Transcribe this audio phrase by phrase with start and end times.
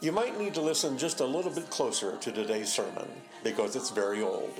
[0.00, 3.08] You might need to listen just a little bit closer to today's sermon
[3.44, 4.54] because it's very old.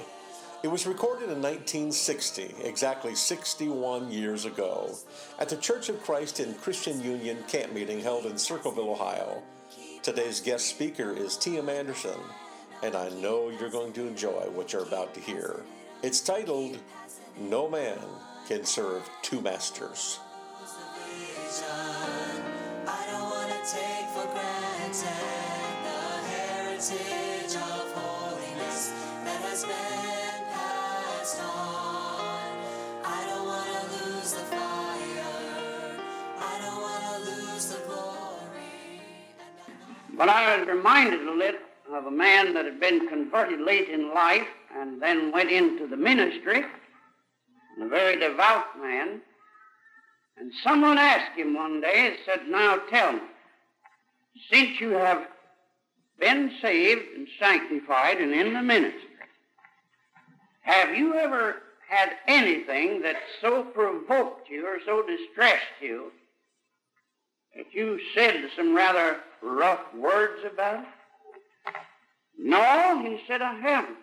[0.62, 4.94] It was recorded in 1960, exactly 61 years ago,
[5.38, 9.42] at the Church of Christ in Christian Union camp meeting held in Circleville, Ohio.
[10.06, 11.68] Today's guest speaker is T.M.
[11.68, 12.20] Anderson,
[12.84, 15.62] and I know you're going to enjoy what you're about to hear.
[16.04, 16.78] It's titled,
[17.40, 17.98] No Man
[18.46, 20.20] Can Serve Two Masters.
[22.86, 25.08] I don't want to take for granted
[25.82, 25.98] the
[26.30, 27.35] heritage
[40.16, 41.60] But I was reminded a little
[41.92, 45.96] of a man that had been converted late in life and then went into the
[45.96, 46.64] ministry,
[47.76, 49.20] and a very devout man.
[50.38, 53.20] And someone asked him one day, and said, Now tell me,
[54.50, 55.26] since you have
[56.18, 59.02] been saved and sanctified and in the ministry,
[60.62, 66.10] have you ever had anything that so provoked you or so distressed you
[67.54, 70.86] that you said some rather rough words about it?
[72.38, 73.96] No, he said, I haven't.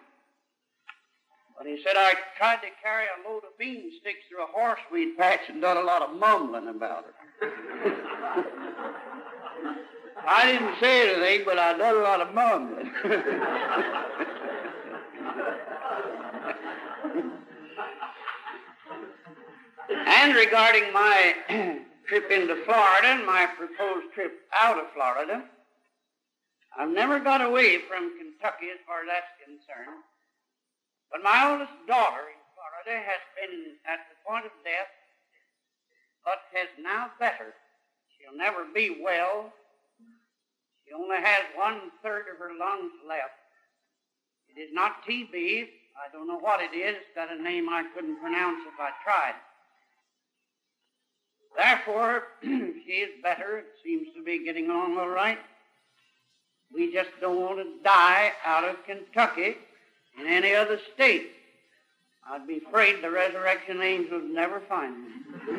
[1.57, 5.17] But he said, I tried to carry a load of bean sticks through a horseweed
[5.17, 7.13] patch and done a lot of mumbling about it.
[10.25, 12.91] I didn't say anything, but I done a lot of mumbling.
[20.07, 21.35] and regarding my
[22.08, 25.44] trip into Florida and my proposed trip out of Florida,
[26.78, 30.02] I've never got away from Kentucky as far as that's concerned.
[31.12, 34.90] But my oldest daughter in Florida has been at the point of death,
[36.25, 37.53] but has now better.
[38.18, 39.53] She'll never be well.
[40.81, 43.38] She only has one third of her lungs left.
[44.50, 45.70] It is not TB.
[45.94, 46.97] I don't know what it is.
[46.97, 49.38] It's got a name I couldn't pronounce if I tried.
[51.56, 53.59] Therefore, she is better.
[53.59, 55.38] It seems to be getting along all right.
[56.74, 59.56] We just don't want to die out of Kentucky
[60.19, 61.31] in any other state.
[62.30, 65.09] I'd be afraid the resurrection angels would never find me.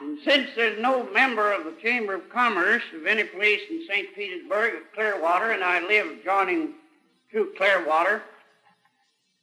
[0.00, 4.14] and since there's no member of the Chamber of Commerce of any place in St.
[4.14, 6.74] Petersburg or Clearwater, and I live joining
[7.32, 8.22] to Clearwater,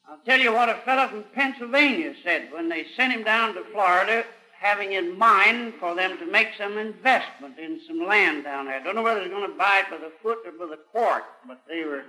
[0.08, 3.64] I'll tell you what a fellow from Pennsylvania said when they sent him down to
[3.72, 4.26] Florida,
[4.60, 8.76] having in mind for them to make some investment in some land down there.
[8.80, 10.82] I don't know whether they're going to buy it by the foot or by the
[10.92, 12.04] quart, but they were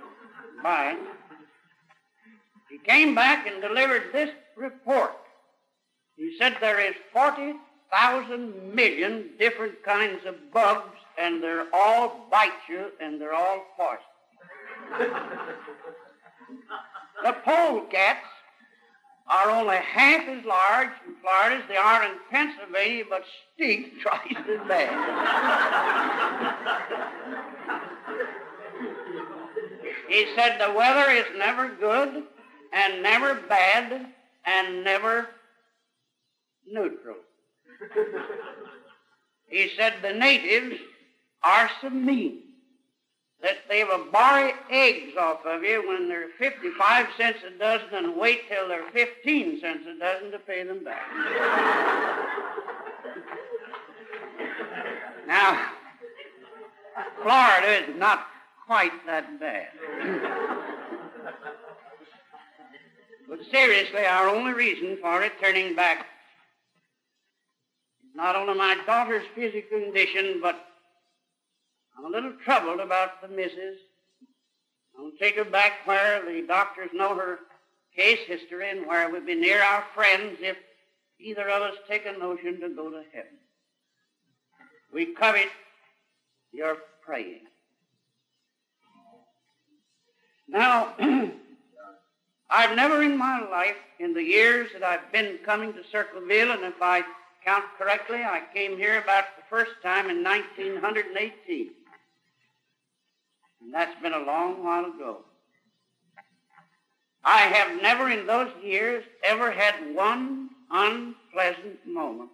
[0.61, 0.97] buying.
[2.69, 5.11] He came back and delivered this report.
[6.17, 12.91] He said there is 40,000 million different kinds of bugs, and they're all bite you,
[12.99, 15.11] and they're all poison.
[17.23, 18.27] The polecats
[19.27, 24.35] are only half as large in Florida as they are in Pennsylvania, but stink twice
[24.37, 24.89] as bad.
[30.07, 32.23] he said the weather is never good
[32.73, 34.07] and never bad
[34.45, 35.29] and never
[36.67, 37.17] neutral.
[39.47, 40.75] he said the natives
[41.43, 42.44] are so mean
[43.41, 48.15] that they will borrow eggs off of you when they're 55 cents a dozen and
[48.15, 51.05] wait till they're 15 cents a dozen to pay them back.
[55.27, 55.69] now,
[57.21, 58.27] Florida is not
[58.65, 59.67] quite that bad.
[63.29, 66.07] but seriously, our only reason for it turning back
[68.03, 70.55] is not only my daughter's physical condition, but
[71.97, 73.77] I'm a little troubled about the missus.
[74.97, 77.39] I'll take her back where the doctors know her
[77.95, 80.57] case history and where we'd be near our friends if
[81.19, 83.37] either of us take a notion to go to heaven.
[84.93, 85.49] We covet
[86.51, 87.41] your praying.
[90.47, 90.93] Now,
[92.49, 96.63] I've never in my life, in the years that I've been coming to Circleville, and
[96.63, 97.03] if I
[97.43, 101.71] count correctly, I came here about the first time in 1918.
[103.65, 105.17] And that's been a long while ago.
[107.23, 112.29] I have never in those years ever had one unpleasant moment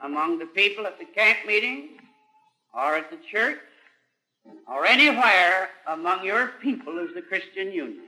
[0.00, 1.88] among the people at the camp meeting
[2.74, 3.58] or at the church
[4.68, 8.04] or anywhere among your people as the Christian Union.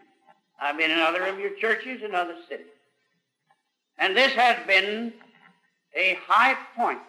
[0.60, 2.66] I've been in other of your churches in other cities.
[3.96, 5.14] And this has been
[5.96, 7.00] a high point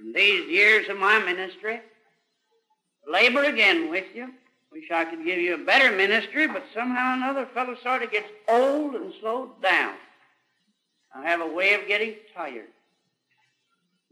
[0.00, 1.80] in these years of my ministry.
[3.06, 4.32] Labor again with you.
[4.72, 8.28] Wish I could give you a better ministry, but somehow another fellow sort of gets
[8.48, 9.94] old and slowed down.
[11.14, 12.66] I have a way of getting tired.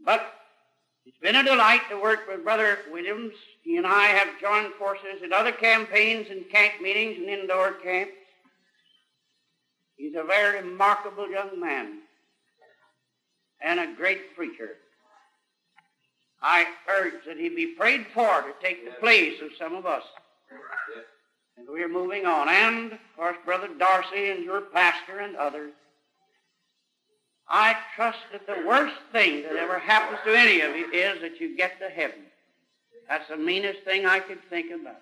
[0.05, 0.25] But
[1.05, 3.33] it's been a delight to work with Brother Williams.
[3.61, 8.13] He and I have joined forces in other campaigns and camp meetings and indoor camps.
[9.97, 11.99] He's a very remarkable young man
[13.61, 14.77] and a great preacher.
[16.43, 20.03] I urge that he be prayed for to take the place of some of us.
[21.57, 22.49] And we're moving on.
[22.49, 25.71] And, of course, Brother Darcy and your pastor and others.
[27.47, 31.39] I trust that the worst thing that ever happens to any of you is that
[31.39, 32.19] you get to heaven.
[33.07, 35.01] That's the meanest thing I could think about.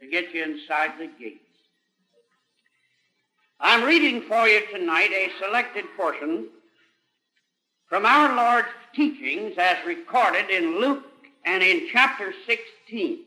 [0.00, 1.44] To get you inside the gates.
[3.60, 6.48] I'm reading for you tonight a selected portion
[7.90, 11.02] from our Lord's teachings as recorded in Luke
[11.44, 13.18] and in chapter 16.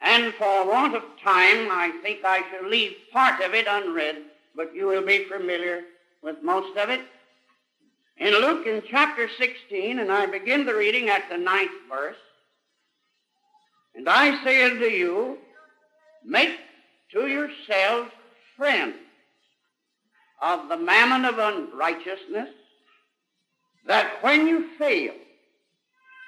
[0.00, 4.16] And for want of time, I think I shall leave part of it unread,
[4.56, 5.82] but you will be familiar
[6.22, 7.00] with most of it.
[8.16, 12.16] In Luke in chapter 16, and I begin the reading at the ninth verse,
[13.96, 15.38] and I say unto you,
[16.24, 16.52] make
[17.10, 18.12] to yourselves
[18.56, 18.94] friends
[20.40, 22.48] of the mammon of unrighteousness,
[23.86, 25.14] that when you fail,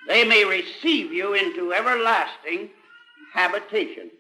[0.06, 2.70] they may receive you into everlasting
[3.32, 4.10] habitation.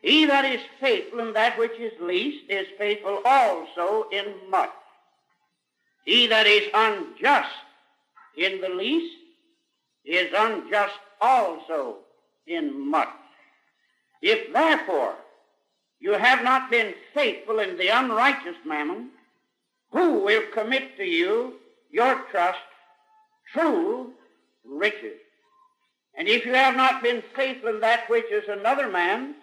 [0.00, 4.70] He that is faithful in that which is least is faithful also in much.
[6.04, 7.48] He that is unjust
[8.36, 9.16] in the least
[10.04, 11.96] is unjust also
[12.46, 13.08] in much.
[14.20, 15.14] If therefore
[16.00, 19.10] you have not been faithful in the unrighteous mammon,
[19.90, 21.54] who will commit to you
[21.94, 22.58] your trust
[23.52, 24.12] true
[24.64, 25.20] riches?
[26.18, 29.36] And if you have not been faithful in that which is another man's,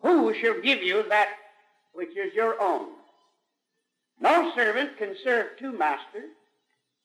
[0.00, 1.28] who shall give you that
[1.92, 2.88] which is your own?
[4.18, 6.30] No servant can serve two masters,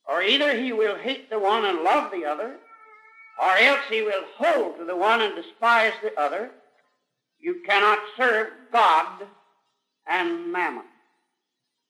[0.07, 2.55] or either he will hate the one and love the other,
[3.41, 6.51] or else he will hold to the one and despise the other.
[7.39, 9.23] You cannot serve God
[10.07, 10.85] and mammon.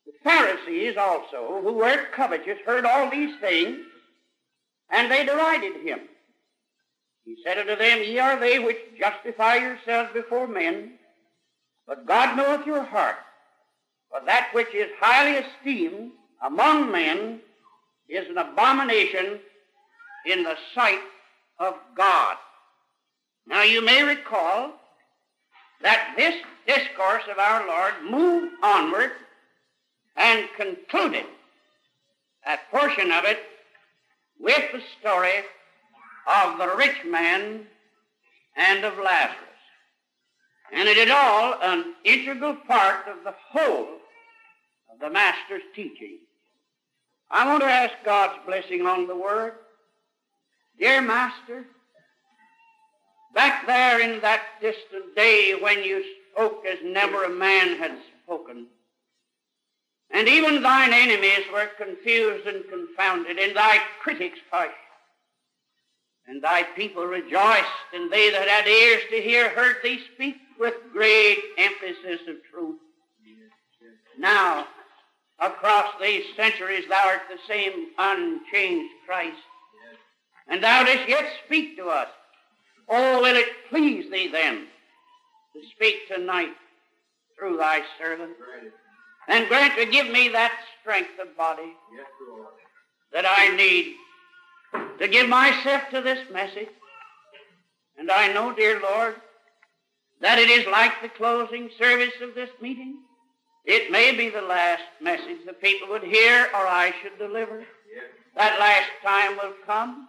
[0.06, 3.80] The Pharisees also, who were covetous, heard all these things,
[4.92, 6.02] and they derided him.
[7.24, 10.94] He said unto them, Ye are they which justify yourselves before men,
[11.88, 13.16] but God knoweth your heart.
[14.12, 16.12] For that which is highly esteemed
[16.44, 17.41] among men
[18.08, 19.39] is an abomination
[20.27, 21.01] in the sight
[21.60, 22.38] of God.
[23.48, 24.74] Now you may recall
[25.82, 26.36] that this
[26.68, 29.12] discourse of our Lord moved onward
[30.15, 31.25] and concluded
[32.45, 33.39] that portion of it
[34.39, 35.43] with the story
[36.27, 37.65] of the rich man
[38.55, 39.39] and of Lazarus.
[40.72, 43.88] And it is all an integral part of the whole
[44.91, 46.19] of the Master's teaching.
[47.29, 49.53] I want to ask God's blessing on the Word.
[50.79, 51.65] Dear Master,
[53.34, 58.67] back there in that distant day when you spoke as never a man had spoken,
[60.15, 64.72] and even thine enemies were confused and confounded, and thy critics hushed,
[66.25, 70.74] and thy people rejoiced, and they that had ears to hear heard thee speak with
[70.93, 72.79] great emphasis of truth.
[74.17, 74.67] Now,
[75.38, 79.36] across these centuries, thou art the same unchanged Christ.
[80.48, 82.07] And thou dost yet speak to us.
[82.88, 84.67] Oh, will it please thee then
[85.53, 86.53] to speak tonight
[87.38, 88.31] through thy servant?
[89.27, 90.51] And grant to give me that
[90.82, 91.74] strength of body
[93.12, 93.96] that I need
[95.00, 96.70] to give myself to this message.
[97.98, 99.15] And I know, dear Lord,
[100.22, 102.98] that it is like the closing service of this meeting.
[103.65, 107.63] It may be the last message the people would hear or I should deliver.
[108.36, 110.08] That last time will come,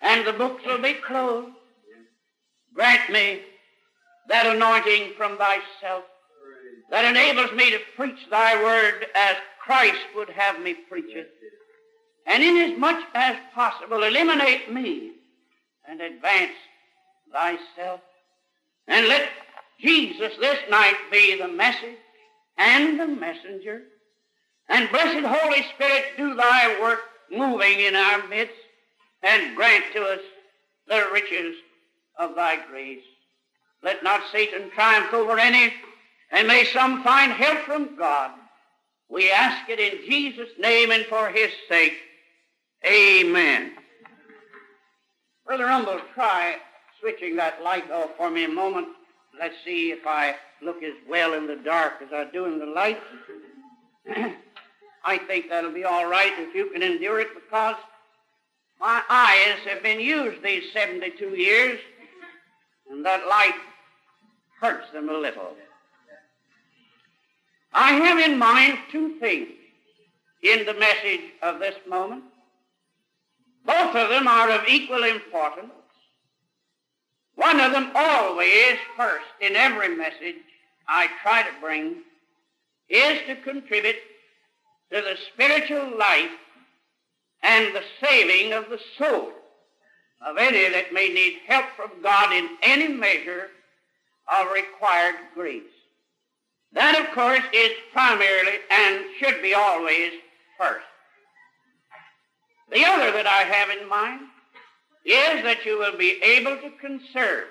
[0.00, 1.52] and the books will be closed.
[2.74, 3.42] Grant me
[4.28, 6.04] that anointing from thyself
[6.92, 11.32] that enables me to preach thy word as Christ would have me preach it.
[12.26, 15.12] And inasmuch as possible, eliminate me
[15.88, 16.52] and advance
[17.32, 18.00] thyself.
[18.86, 19.26] And let
[19.80, 21.96] Jesus this night be the message
[22.58, 23.84] and the messenger.
[24.68, 28.54] And blessed Holy Spirit, do thy work moving in our midst
[29.22, 30.20] and grant to us
[30.88, 31.56] the riches
[32.18, 33.02] of thy grace.
[33.82, 35.72] Let not Satan triumph over any,
[36.32, 38.32] and may some find help from God.
[39.08, 41.98] We ask it in Jesus' name and for his sake.
[42.84, 43.72] Amen.
[45.46, 46.56] Brother Rumble, try
[47.00, 48.88] switching that light off for me a moment.
[49.38, 52.66] Let's see if I look as well in the dark as I do in the
[52.66, 53.00] light.
[55.04, 57.76] I think that'll be all right if you can endure it because
[58.80, 61.78] my eyes have been used these 72 years
[62.90, 63.54] and that light
[64.60, 65.56] hurts them a little.
[67.72, 69.48] I have in mind two things
[70.42, 72.24] in the message of this moment.
[73.64, 75.72] Both of them are of equal importance.
[77.34, 80.36] One of them always first in every message
[80.86, 81.96] I try to bring
[82.88, 83.96] is to contribute
[84.92, 86.30] to the spiritual life
[87.42, 89.32] and the saving of the soul
[90.24, 93.48] of any that may need help from God in any measure
[94.38, 95.62] of required grace.
[96.74, 100.12] That, of course, is primarily and should be always
[100.58, 100.86] first.
[102.70, 104.20] The other that I have in mind
[105.04, 107.48] is that you will be able to conserve,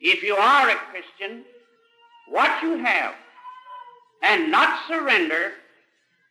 [0.00, 1.44] if you are a Christian,
[2.28, 3.14] what you have
[4.22, 5.52] and not surrender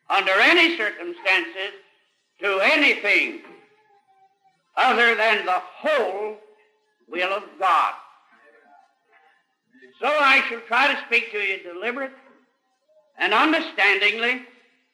[0.09, 1.73] under any circumstances
[2.41, 3.41] to anything
[4.77, 6.37] other than the whole
[7.09, 7.93] will of God.
[9.99, 12.11] So I shall try to speak to you deliberate
[13.17, 14.43] and understandingly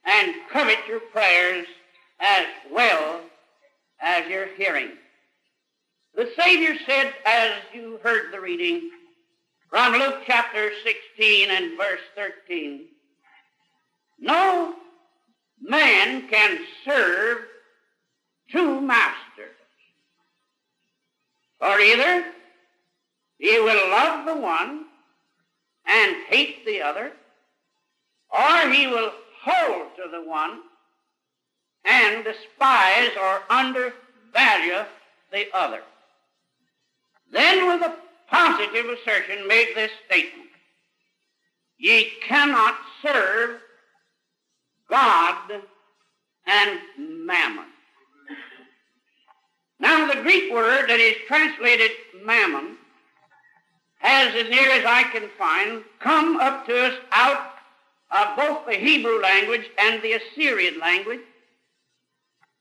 [0.05, 1.67] and covet your prayers
[2.19, 3.19] as well
[4.01, 4.91] as your hearing.
[6.15, 8.91] The Savior said, as you heard the reading
[9.69, 12.85] from Luke chapter 16 and verse 13,
[14.19, 14.75] no
[15.59, 17.39] man can serve
[18.51, 19.49] two masters.
[21.59, 22.25] For either
[23.39, 24.85] he will love the one
[25.85, 27.11] and hate the other,
[28.31, 29.11] or he will
[29.43, 30.61] hold to the one
[31.85, 34.85] and despise or undervalue
[35.31, 35.81] the other.
[37.31, 37.95] Then, with a
[38.29, 40.43] positive assertion, made this statement
[41.77, 43.59] Ye cannot serve
[44.89, 45.51] God
[46.45, 47.65] and mammon.
[49.79, 51.91] Now, the Greek word that is translated
[52.23, 52.77] mammon
[54.03, 57.53] has, as near as I can find, come up to us out
[58.11, 61.21] of both the Hebrew language and the Assyrian language.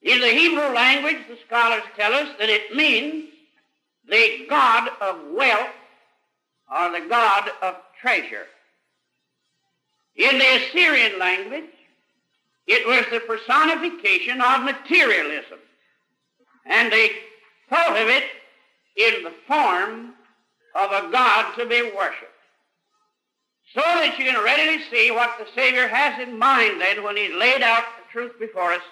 [0.02, 3.24] In the Hebrew language, the scholars tell us that it means
[4.08, 5.68] the God of wealth
[6.72, 8.46] or the God of treasure.
[10.14, 11.70] In the Assyrian language,
[12.68, 15.58] it was the personification of materialism,
[16.66, 17.10] and they
[17.68, 18.24] thought of it
[18.96, 20.11] in the form
[20.74, 22.30] of a God to be worshipped.
[23.74, 27.34] So that you can readily see what the Savior has in mind then when He's
[27.34, 28.82] laid out the truth before us,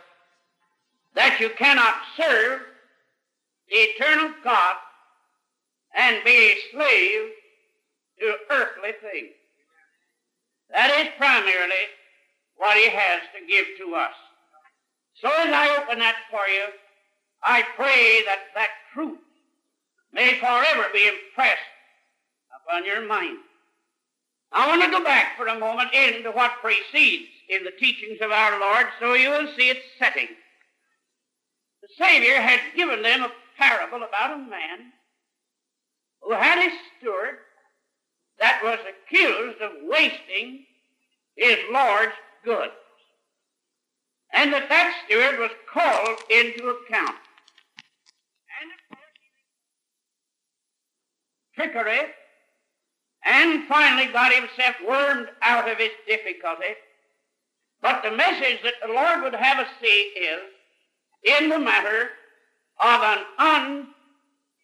[1.15, 2.61] that you cannot serve
[3.69, 4.77] the eternal God
[5.97, 7.31] and be a slave
[8.21, 9.35] to earthly things.
[10.73, 11.85] That is primarily
[12.57, 14.15] what he has to give to us.
[15.21, 16.67] So as I open that for you,
[17.43, 19.19] I pray that that truth
[20.13, 21.61] may forever be impressed
[22.63, 23.39] upon your mind.
[24.53, 28.33] I want to go back for a moment into what precedes in the teachings of
[28.33, 30.29] our Lord so you will see its setting.
[31.83, 34.93] The Savior had given them a parable about a man
[36.23, 37.39] who had a steward
[38.39, 40.65] that was accused of wasting
[41.37, 42.13] his Lord's
[42.45, 42.73] goods.
[44.33, 47.17] And that that steward was called into account.
[48.61, 49.03] And of course,
[51.61, 52.01] trickery,
[53.25, 56.75] and finally got himself wormed out of his difficulty.
[57.83, 60.41] But the message that the Lord would have us see is
[61.41, 62.11] in the matter
[62.81, 63.19] of an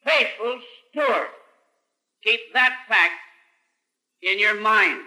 [0.04, 0.60] unfaithful
[0.90, 1.28] steward.
[2.24, 3.14] Keep that fact
[4.22, 5.00] in your mind.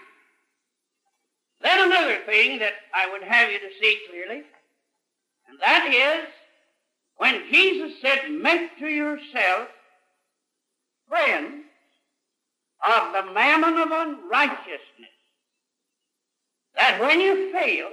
[1.62, 4.44] Then another thing that I would have you to see clearly,
[5.48, 6.30] and that is
[7.18, 9.68] when Jesus said, Make to yourself
[11.10, 11.66] friends
[12.88, 15.10] of the mammon of unrighteousness,
[16.76, 17.90] that when you fail,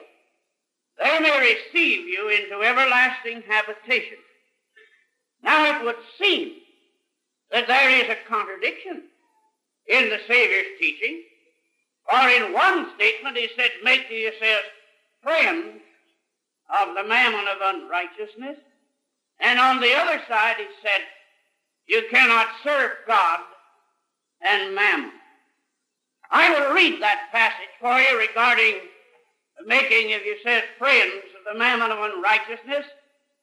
[0.98, 4.18] they may receive you into everlasting habitation.
[5.42, 6.54] Now it would seem
[7.50, 9.02] that there is a contradiction
[9.88, 11.22] in the Savior's teaching.
[12.08, 14.66] For in one statement he said, Make to yourselves
[15.22, 15.80] friends
[16.80, 18.56] of the mammon of unrighteousness.
[19.40, 21.02] And on the other side he said,
[21.86, 23.40] You cannot serve God
[24.42, 25.12] and mammon.
[26.30, 28.80] I will read that passage for you regarding
[29.64, 32.86] making of yourselves friends of the mammon of unrighteousness,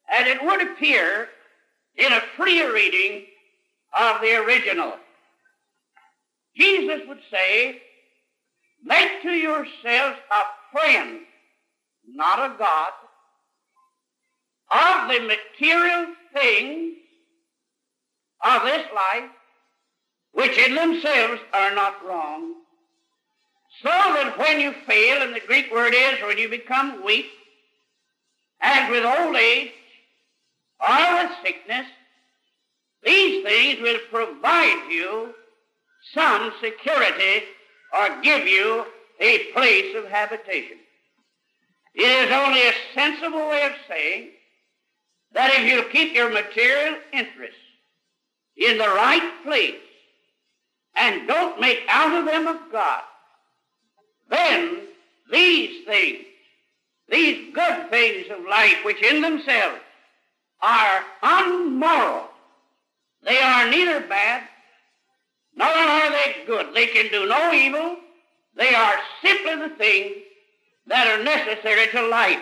[0.09, 1.29] as it would appear
[1.95, 3.25] in a freer reading
[3.97, 4.93] of the original.
[6.55, 7.81] Jesus would say,
[8.83, 11.21] Make to yourselves a friend,
[12.05, 12.91] not a God,
[14.69, 16.95] of the material things
[18.43, 19.29] of this life,
[20.33, 22.55] which in themselves are not wrong,
[23.81, 27.27] so that when you fail, and the Greek word is when you become weak,
[28.61, 29.71] and with old age,
[30.79, 31.85] or with sickness,
[33.03, 35.33] these things will provide you
[36.13, 37.43] some security
[37.93, 38.85] or give you
[39.19, 40.77] a place of habitation.
[41.93, 44.29] It is only a sensible way of saying
[45.33, 47.55] that if you keep your material interests
[48.57, 49.75] in the right place
[50.95, 53.01] and don't make out of them of God,
[54.29, 54.81] then
[55.31, 56.25] these things,
[57.09, 59.79] these good things of life, which in themselves
[60.61, 62.29] are unmoral,
[63.23, 64.43] they are neither bad
[65.55, 66.73] nor are they good.
[66.73, 67.97] They can do no evil.
[68.55, 70.15] They are simply the things
[70.87, 72.39] that are necessary to life.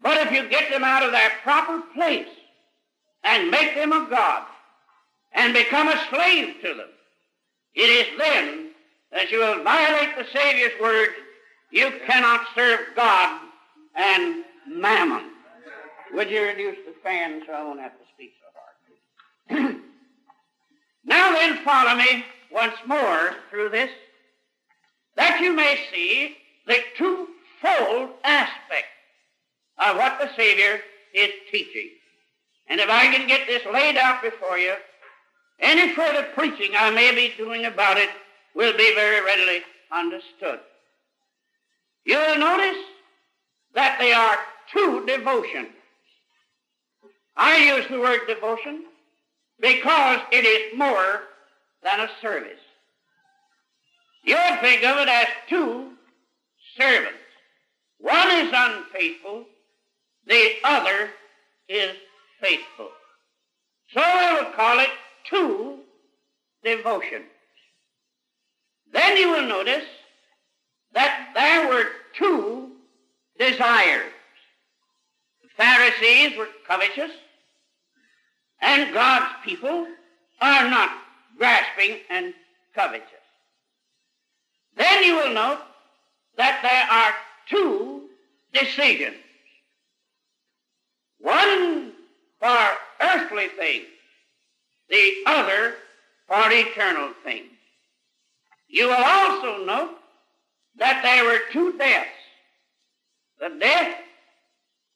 [0.00, 2.28] But if you get them out of their proper place
[3.24, 4.44] and make them of God
[5.32, 6.88] and become a slave to them,
[7.74, 8.70] it is then
[9.12, 11.10] that you will violate the Savior's word,
[11.70, 13.40] you cannot serve God
[13.94, 15.30] and mammon.
[16.12, 19.76] Would you reduce the fan so I won't have to speak so hard?
[21.04, 23.90] now then, follow me once more through this,
[25.16, 28.86] that you may see the twofold aspect
[29.78, 30.80] of what the Savior
[31.14, 31.90] is teaching.
[32.68, 34.74] And if I can get this laid out before you,
[35.60, 38.10] any further preaching I may be doing about it
[38.54, 40.60] will be very readily understood.
[42.04, 42.82] You'll notice
[43.74, 44.36] that they are
[44.72, 45.68] two devotions.
[47.36, 48.84] I use the word devotion
[49.60, 51.22] because it is more
[51.82, 52.60] than a service.
[54.24, 55.92] You would think of it as two
[56.76, 57.18] servants.
[57.98, 59.44] One is unfaithful,
[60.26, 61.10] the other
[61.68, 61.96] is
[62.40, 62.90] faithful.
[63.94, 64.90] So we will call it
[65.28, 65.78] two
[66.64, 67.26] devotions.
[68.92, 69.84] Then you will notice
[70.92, 71.84] that there were
[72.16, 72.72] two
[73.38, 74.12] desires.
[75.42, 77.10] The Pharisees were covetous,
[78.60, 79.86] and God's people
[80.40, 80.90] are not
[81.36, 82.34] grasping and
[82.74, 83.04] covetous.
[84.76, 85.60] Then you will note
[86.36, 87.12] that there are
[87.48, 88.08] two
[88.52, 89.16] decisions.
[91.20, 91.92] One
[92.40, 92.56] for
[93.00, 93.86] earthly things,
[94.90, 95.74] the other
[96.26, 97.50] for eternal things.
[98.68, 99.96] You will also note
[100.76, 102.08] that there were two deaths.
[103.40, 103.96] The death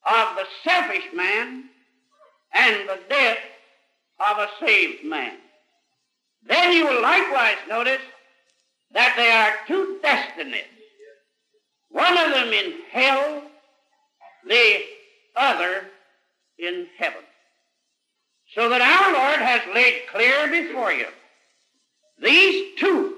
[0.07, 1.65] of the selfish man
[2.55, 3.39] and the death
[4.31, 5.37] of a saved man.
[6.47, 8.01] Then you will likewise notice
[8.93, 10.65] that there are two destinies.
[11.91, 13.43] One of them in hell,
[14.47, 14.83] the
[15.37, 15.87] other
[16.59, 17.23] in heaven.
[18.55, 21.07] So that our Lord has laid clear before you
[22.23, 23.15] these two,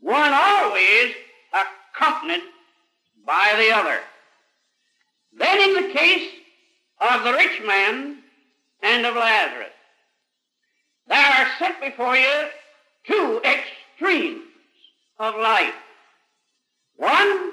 [0.00, 1.14] one always
[1.52, 2.42] accompanied
[3.26, 4.00] by the other.
[5.38, 6.30] Then in the case
[7.00, 8.18] of the rich man
[8.82, 9.68] and of Lazarus,
[11.08, 12.48] there are set before you
[13.06, 14.42] two extremes
[15.18, 15.74] of life.
[16.96, 17.52] One,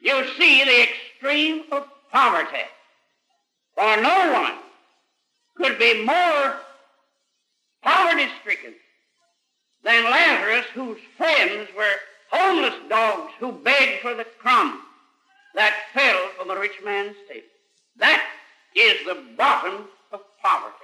[0.00, 2.64] you see the extreme of poverty.
[3.74, 4.54] For no one
[5.56, 6.56] could be more
[7.82, 8.74] poverty stricken
[9.84, 11.94] than Lazarus, whose friends were
[12.30, 14.80] homeless dogs who begged for the crumb
[15.54, 17.46] that fell from the rich man's table.
[17.96, 18.22] That
[18.74, 20.74] is the bottom of poverty.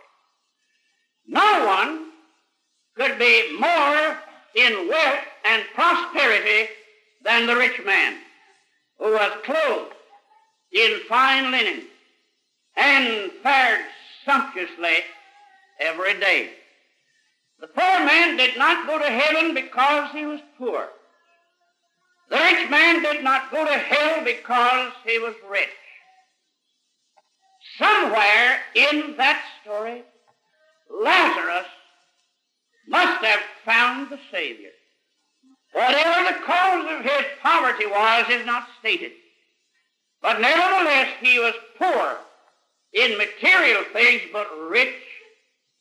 [1.26, 2.10] No one
[2.96, 4.16] could be more
[4.54, 6.70] in wealth and prosperity
[7.24, 8.18] than the rich man,
[8.98, 9.94] who was clothed
[10.72, 11.82] in fine linen
[12.76, 13.84] and fared
[14.24, 14.98] sumptuously
[15.80, 16.50] every day.
[17.60, 20.88] The poor man did not go to heaven because he was poor.
[22.28, 25.68] The rich man did not go to hell because he was rich.
[27.78, 30.02] Somewhere in that story,
[30.90, 31.66] Lazarus
[32.88, 34.70] must have found the Savior.
[35.72, 39.12] Whatever the cause of his poverty was is not stated.
[40.20, 42.18] But nevertheless, he was poor
[42.92, 44.94] in material things, but rich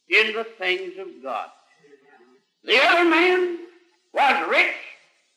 [0.10, 1.50] in the things of God.
[2.64, 3.60] The other man
[4.14, 4.76] was rich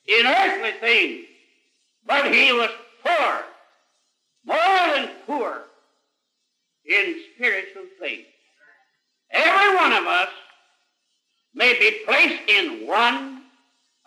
[0.06, 1.26] in earthly things,
[2.06, 2.70] but he was
[3.04, 3.44] poor,
[4.44, 5.62] more than poor,
[6.84, 8.26] in spiritual things.
[9.30, 10.28] Every one of us
[11.54, 13.42] may be placed in one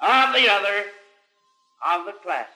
[0.01, 0.85] or the other
[1.93, 2.53] of the classes.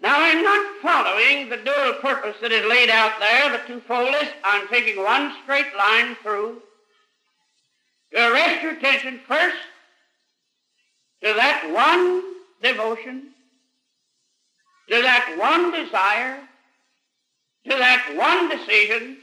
[0.00, 4.28] Now, I'm not following the dual purpose that is laid out there, the twofoldness.
[4.44, 6.60] I'm taking one straight line through
[8.12, 9.56] to arrest your attention first
[11.22, 12.22] to that one
[12.62, 13.30] devotion,
[14.90, 16.40] to that one desire,
[17.64, 19.16] to that one decision,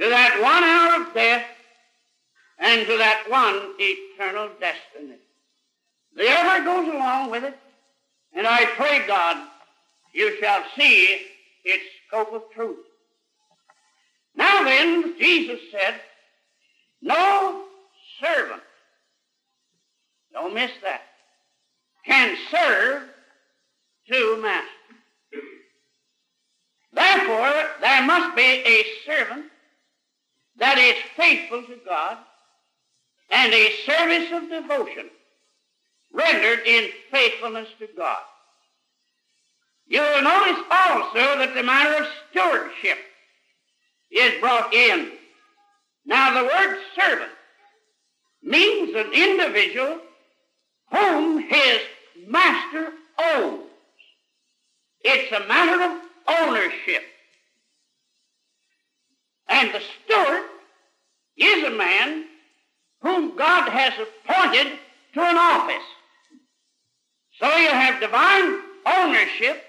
[0.00, 1.44] to that one hour of death,
[2.58, 5.18] and to that one eternal destiny.
[6.16, 7.58] The other goes along with it,
[8.38, 9.36] and I pray God
[10.14, 11.22] you shall see
[11.64, 12.78] its scope of truth.
[14.36, 15.96] Now then, Jesus said,
[17.02, 17.64] no
[18.22, 18.62] servant,
[20.32, 21.02] don't miss that,
[22.06, 23.02] can serve
[24.08, 24.68] two masters.
[26.92, 29.46] Therefore, there must be a servant
[30.58, 32.18] that is faithful to God
[33.30, 35.10] and a service of devotion
[36.12, 38.18] rendered in faithfulness to God.
[39.86, 42.98] You will notice also that the matter of stewardship
[44.10, 45.12] is brought in.
[46.04, 47.30] Now, the word servant
[48.42, 50.00] means an individual
[50.90, 51.80] whom his
[52.26, 52.92] master
[53.34, 53.62] owns.
[55.00, 56.00] It's a matter of
[56.40, 57.02] ownership.
[59.48, 60.44] And the steward
[61.36, 62.24] is a man
[63.00, 64.78] whom God has appointed
[65.14, 65.84] to an office.
[67.40, 69.62] So you have divine ownership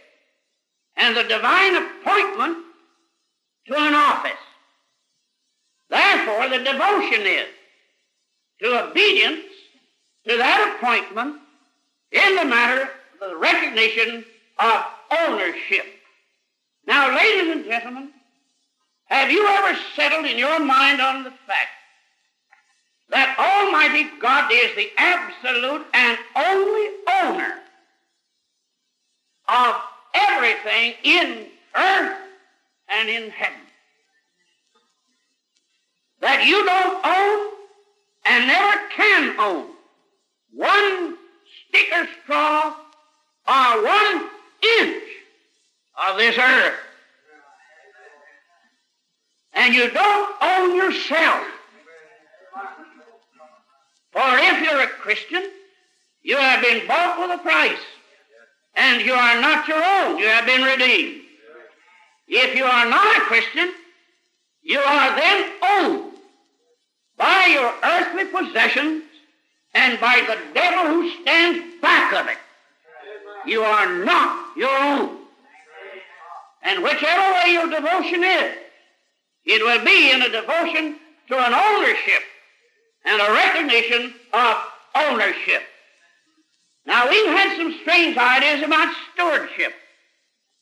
[0.96, 2.58] and the divine appointment
[3.68, 4.32] to an office.
[5.90, 7.48] Therefore, the devotion is
[8.62, 9.46] to obedience
[10.28, 11.38] to that appointment
[12.12, 12.90] in the matter
[13.22, 14.26] of the recognition
[14.60, 15.86] of ownership.
[16.86, 18.12] Now, ladies and gentlemen,
[19.06, 21.79] have you ever settled in your mind on the fact
[23.10, 26.90] that Almighty God is the absolute and only
[27.24, 27.56] owner
[29.48, 29.76] of
[30.14, 32.18] everything in earth
[32.90, 33.60] and in heaven?
[36.22, 37.60] That you don't own
[38.26, 39.68] and never can own
[40.54, 41.18] one
[41.68, 42.76] stick of straw
[43.48, 44.30] or one
[44.80, 45.04] inch
[46.08, 46.76] of this earth.
[49.54, 51.46] And you don't own yourself.
[54.20, 55.50] For if you're a Christian,
[56.24, 57.80] you have been bought with a price.
[58.76, 60.18] And you are not your own.
[60.18, 61.22] You have been redeemed.
[62.28, 63.72] If you are not a Christian,
[64.62, 66.14] you are then owned
[67.16, 69.04] by your earthly possessions
[69.74, 72.38] and by the devil who stands back of it.
[73.46, 75.18] You are not your own.
[76.64, 78.54] And whichever way your devotion is,
[79.46, 80.98] it will be in a devotion
[81.30, 82.24] to an ownership
[83.06, 84.58] and a recognition of
[84.96, 85.64] ownership.
[86.86, 89.74] Now, we've had some strange ideas about stewardship,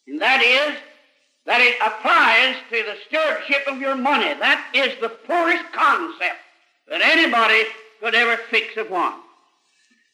[0.08, 0.78] and that is
[1.46, 4.34] that it applies to the stewardship of your money.
[4.34, 6.36] That is the poorest concept
[6.90, 7.64] that anybody
[8.02, 9.14] could ever fix upon.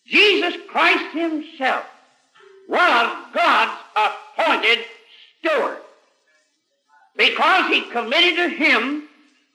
[0.05, 1.85] Jesus Christ himself
[2.67, 4.85] was God's appointed
[5.39, 5.77] steward
[7.17, 9.07] because he committed to him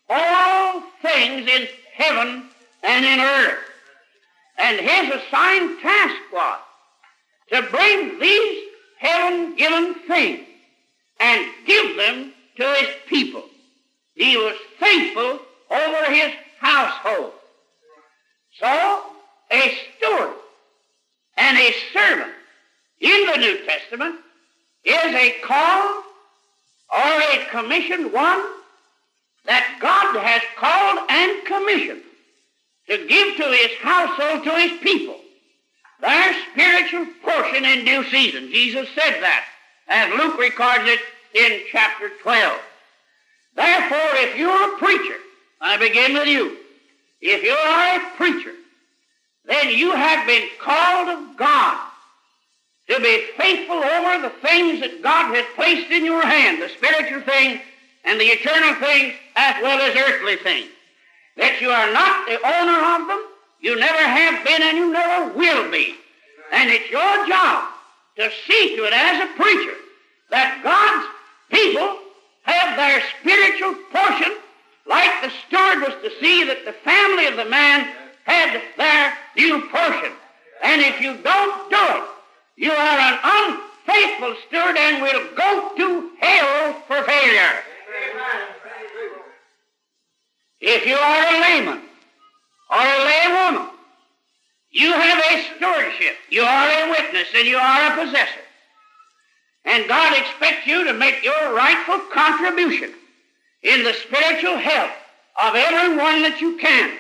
[0.09, 2.48] all things in heaven
[2.83, 3.59] and in earth.
[4.59, 6.61] And his assigned task was
[7.53, 8.65] to bring these
[8.99, 10.47] heaven-given things
[11.21, 13.45] and give them to his people.
[14.15, 17.33] He was faithful over his household.
[18.59, 19.03] So,
[19.51, 20.35] a steward
[21.37, 22.33] and a servant
[23.01, 24.17] in the New Testament
[24.85, 26.03] is a call
[26.93, 28.43] or a commissioned one
[29.45, 32.03] that God has called and commissioned
[32.89, 35.21] to give to his household, to his people.
[36.01, 38.49] their spiritual portion in due season.
[38.53, 39.45] Jesus said that,
[39.89, 41.01] as Luke records it
[41.35, 42.61] in chapter 12.
[43.57, 45.17] Therefore, if you're a preacher,
[45.61, 46.57] I begin with you.
[47.21, 48.53] If you are a preacher,
[49.45, 51.85] then you have been called of God
[52.89, 57.23] to be faithful over the things that God has placed in your hand, the spiritual
[57.23, 57.61] things
[58.05, 60.71] and the eternal things as well as earthly things.
[61.39, 63.23] That you are not the owner of them,
[63.61, 65.95] you never have been and you never will be.
[66.53, 67.73] And it's your job
[68.17, 69.77] to see to it as a preacher
[70.31, 71.07] that God's
[71.51, 71.99] people
[72.43, 74.37] have their spiritual portion
[74.89, 77.87] like the steward was to see that the family of the man
[78.25, 80.13] had their due portion.
[80.63, 82.05] And if you don't do it,
[82.57, 87.63] you are an unfaithful steward and will go to hell for failure.
[90.61, 91.83] If you are a layman
[92.71, 93.71] or a laywoman,
[94.71, 96.17] you have a stewardship.
[96.31, 98.41] You are a witness and you are a possessor.
[99.65, 102.95] And God expects you to make your rightful contribution
[103.63, 104.93] in the spiritual health
[105.43, 106.99] of everyone that you can.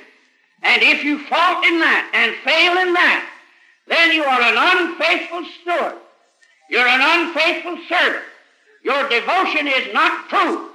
[0.62, 3.28] And if you fault in that and fail in that,
[3.86, 5.98] then you are an unfaithful steward.
[6.68, 8.24] You're an unfaithful servant.
[8.84, 10.70] Your devotion is not true.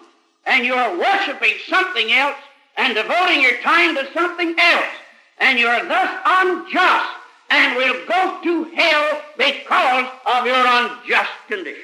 [0.46, 2.38] And you are worshiping something else
[2.78, 4.86] and devoting your time to something else.
[5.40, 7.10] And you are thus unjust
[7.50, 11.84] and will go to hell because of your unjust condition.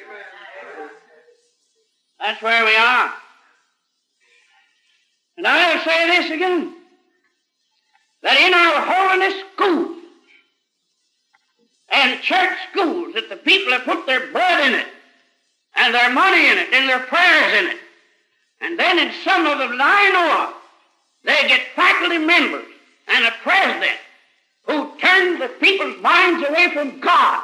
[2.20, 3.14] That's where we are.
[5.38, 6.76] And I'll say this again
[8.22, 9.98] that in our holiness schools
[11.92, 14.88] and church schools, that the people have put their blood in it,
[15.76, 17.78] and their money in it, and their prayers in it.
[18.62, 20.59] And then in some of them I know of,
[21.24, 22.66] they get faculty members
[23.08, 23.98] and a president
[24.66, 27.44] who turn the people's minds away from God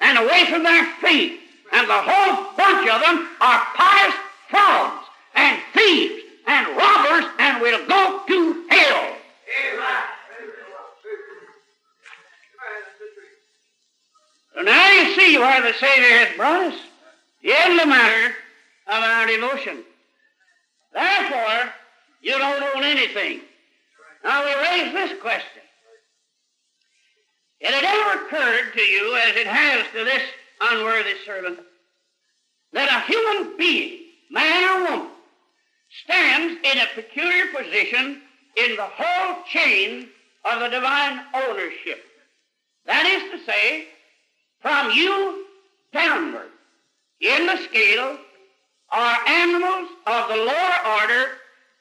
[0.00, 1.38] and away from their faith.
[1.72, 4.14] And the whole bunch of them are pious
[4.48, 9.16] frauds and thieves and robbers and will go to hell.
[14.54, 16.78] So now you see why the Savior has brought us
[17.42, 18.34] in the matter
[18.86, 19.82] of our devotion.
[20.92, 21.72] Therefore,
[22.22, 23.40] you don't own anything.
[24.24, 25.62] Now we raise this question.
[27.60, 30.22] It ever occurred to you, as it has to this
[30.60, 31.60] unworthy servant,
[32.72, 35.10] that a human being, man or woman,
[36.04, 38.22] stands in a peculiar position
[38.56, 40.08] in the whole chain
[40.44, 42.04] of the divine ownership.
[42.86, 43.86] That is to say,
[44.60, 45.46] from you
[45.92, 46.50] downward
[47.20, 48.18] in the scale
[48.90, 51.26] are animals of the lower order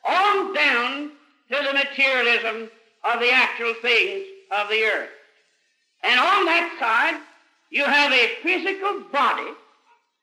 [0.07, 1.11] on down
[1.51, 2.69] to the materialism
[3.03, 5.09] of the actual things of the earth.
[6.03, 7.21] And on that side,
[7.69, 9.51] you have a physical body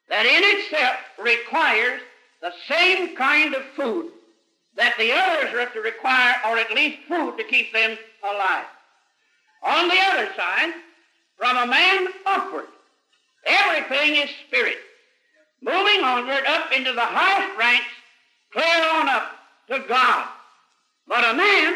[0.09, 2.01] that in itself requires
[2.41, 4.11] the same kind of food
[4.77, 8.65] that the others are to require, or at least food to keep them alive.
[9.65, 10.73] On the other side,
[11.37, 12.67] from a man upward,
[13.47, 14.79] everything is spirit.
[15.61, 17.91] Moving onward up into the highest ranks,
[18.53, 19.38] clear on up
[19.71, 20.29] to God.
[21.07, 21.75] But a man,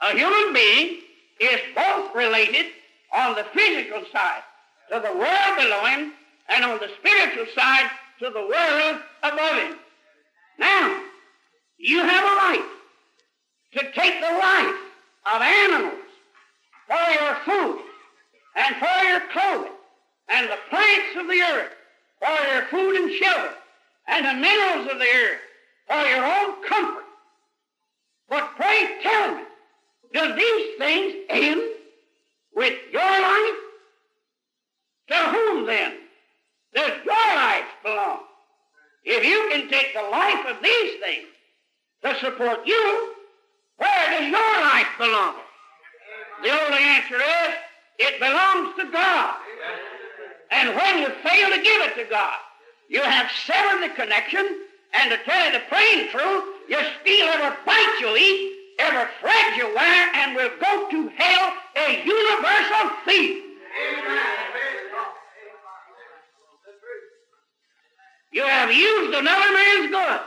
[0.00, 0.98] a human being,
[1.40, 2.66] is both related
[3.14, 4.42] on the physical side
[4.90, 6.12] to the world below him
[6.48, 9.76] and on the spiritual side to the world above him.
[10.58, 11.02] Now,
[11.78, 12.68] you have a right
[13.74, 14.76] to take the life
[15.34, 16.02] of animals
[16.86, 17.82] for your food
[18.56, 19.72] and for your clothing
[20.28, 21.72] and the plants of the earth
[22.18, 23.54] for your food and shelter
[24.08, 25.40] and the minerals of the earth
[25.92, 27.04] for your own comfort.
[28.28, 29.42] But pray tell me,
[30.14, 31.60] do these things end
[32.54, 33.58] with your life?
[35.08, 35.92] To whom then
[36.74, 38.20] does your life belong?
[39.04, 41.28] If you can take the life of these things
[42.04, 43.14] to support you,
[43.76, 45.34] where does your life belong?
[46.42, 47.54] The only answer is
[47.98, 49.34] it belongs to God.
[50.50, 52.38] And when you fail to give it to God,
[52.88, 54.46] you have severed the connection,
[54.94, 59.56] and to tell you the plain truth, you steal every bite you eat, every thread
[59.56, 63.42] you wear, and will go to hell a universal thief.
[63.98, 64.42] Amen.
[68.32, 70.20] You have used another man's good.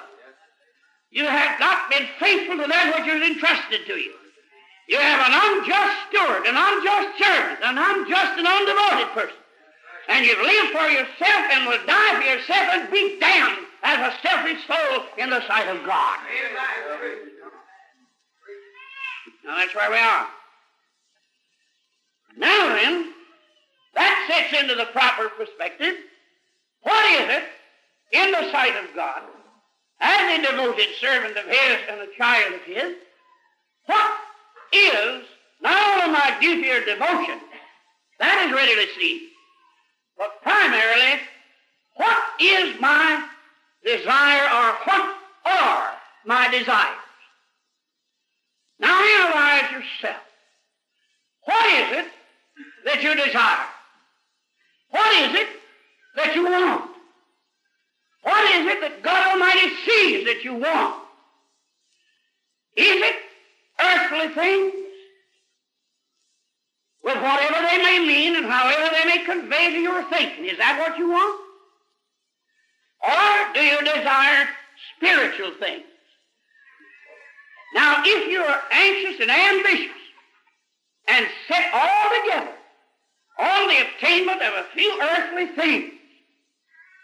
[1.09, 4.13] You have not been faithful to that which is entrusted to you.
[4.87, 9.41] You have an unjust steward, an unjust servant, an unjust and undevoted person.
[10.07, 14.27] And you've lived for yourself and will die for yourself and be damned as a
[14.27, 16.19] selfish soul in the sight of God.
[19.45, 20.27] Now that's where we are.
[22.35, 23.13] Now then,
[23.93, 25.93] that sets into the proper perspective.
[26.81, 27.43] What is it
[28.11, 29.21] in the sight of God,
[30.01, 32.95] as a devoted servant of His and a child of His,
[33.85, 34.11] what
[34.73, 35.23] is
[35.61, 37.39] not only my duty or devotion,
[38.19, 39.29] that is ready to see,
[40.17, 41.21] but primarily,
[41.97, 43.27] what is my
[43.85, 45.93] desire or what are
[46.25, 46.97] my desires?
[48.79, 50.21] Now analyze yourself.
[51.45, 52.11] What is it
[52.85, 53.65] that you desire?
[54.89, 55.47] What is it
[56.15, 56.91] that you want?
[58.23, 61.03] What is it that God Almighty sees that you want?
[62.75, 63.15] Is it
[63.79, 64.73] earthly things?
[67.03, 70.45] With whatever they may mean and however they may convey to your thinking.
[70.45, 71.44] Is that what you want?
[73.07, 74.47] Or do you desire
[74.95, 75.85] spiritual things?
[77.73, 79.91] Now, if you are anxious and ambitious
[81.07, 82.53] and set all together
[83.37, 85.91] on the attainment of a few earthly things,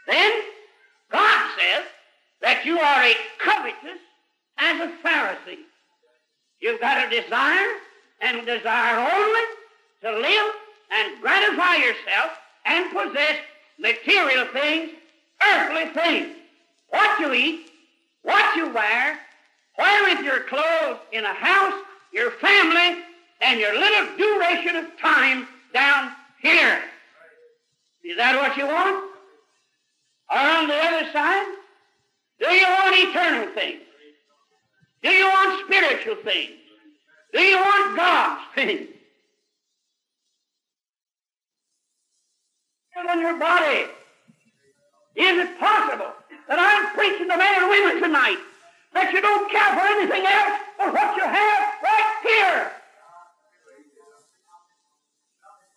[0.07, 0.31] then
[1.11, 1.83] God says
[2.41, 3.99] that you are a covetous
[4.57, 5.59] as a Pharisee.
[6.61, 7.67] You've got a desire
[8.21, 9.41] and desire only
[10.03, 10.53] to live
[10.91, 12.31] and gratify yourself
[12.65, 13.35] and possess
[13.79, 14.91] material things,
[15.47, 16.35] earthly things.
[16.89, 17.71] What you eat,
[18.23, 19.19] what you wear,
[19.75, 21.81] where is your clothes in a house,
[22.13, 23.03] your family,
[23.41, 26.81] and your little duration of time down here.
[28.03, 29.11] Is that what you want?
[30.29, 31.55] Or on the other side,
[32.39, 33.81] do you want eternal things?
[35.03, 36.51] Do you want spiritual things?
[37.33, 38.87] Do you want God's things?
[43.09, 43.85] On your body.
[45.15, 46.13] Is it possible
[46.47, 48.39] that I'm preaching to men and women tonight
[48.93, 52.71] that you don't care for anything else but what you have right here?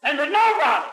[0.04, 0.86] And that nobody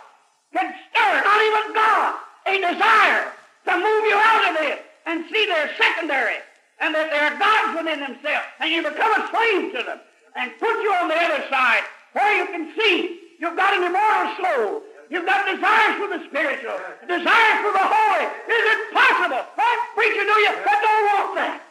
[0.53, 2.11] can stir, not even God,
[2.47, 3.31] a desire
[3.65, 6.41] to move you out of this and see they're secondary
[6.79, 9.99] and that they're gods within themselves and you become a slave to them
[10.35, 14.33] and put you on the other side where you can see you've got an immortal
[14.41, 14.81] soul.
[15.11, 18.25] You've got desires for the spiritual, desires for the holy.
[18.47, 19.43] Is it possible?
[19.57, 21.61] I'm preaching to you that don't want that.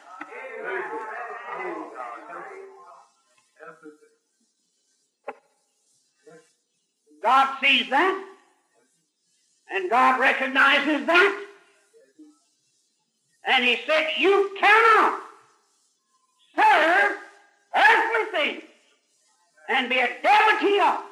[7.23, 8.25] God sees that,
[9.73, 11.47] and God recognizes that,
[13.47, 15.21] and He said, You cannot
[16.55, 17.17] serve
[17.75, 18.63] earthly things
[19.71, 21.10] and be a devotee of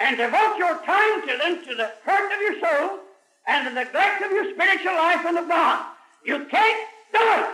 [0.00, 2.98] and devote your time to them to the hurt of your soul
[3.46, 5.86] and the neglect of your spiritual life and of God.
[6.24, 7.50] You can't do it.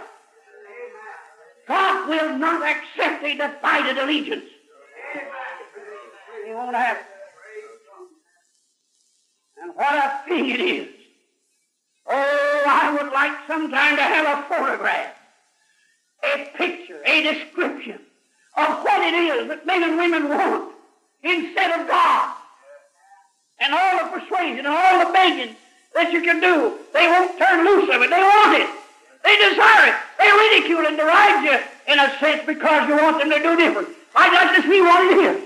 [1.67, 4.45] God will not accept a divided allegiance.
[6.47, 7.05] He won't have it.
[9.63, 10.89] And what a thing it is.
[12.07, 15.15] Oh, I would like sometime to have a photograph,
[16.25, 18.01] a picture, a description
[18.57, 20.73] of what it is that men and women want
[21.23, 22.35] instead of God.
[23.61, 25.57] And all the persuasion and all the begging
[25.95, 28.11] that you can do, they won't turn loose of it.
[28.11, 28.71] They want it.
[29.25, 29.97] They desire it.
[30.15, 31.59] They ridicule and deride you
[31.91, 33.89] in a sense because you want them to do different.
[34.15, 35.39] I'd like to see what it is.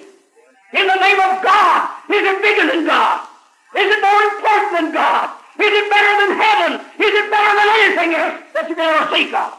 [0.77, 3.29] In the name of God, is it bigger than God?
[3.77, 5.33] Is it more important than God?
[5.57, 6.73] Is it better than heaven?
[7.01, 9.53] Is it better than anything else that you can ever think of?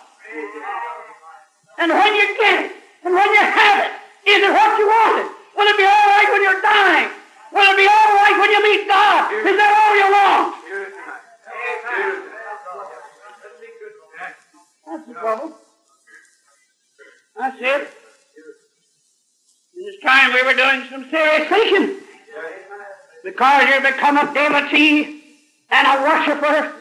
[1.78, 2.71] And when you get it,
[3.06, 3.91] and when you have it,
[4.30, 5.42] is it what you wanted?
[5.56, 7.10] Will it be all right when you're dying?
[7.54, 9.32] Will it be all right when you meet God?
[9.34, 10.56] Is that all you want?
[14.86, 15.58] That's the trouble.
[17.38, 17.88] That's it.
[19.76, 22.00] In this time we were doing some serious thinking.
[23.24, 25.24] Because you become a devotee
[25.70, 26.74] and a worshiper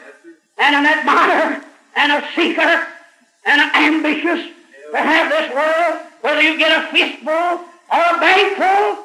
[0.57, 1.63] and an admirer
[1.95, 2.87] and a seeker
[3.45, 4.51] and an ambitious
[4.91, 8.97] to have this world, whether you get a fistful a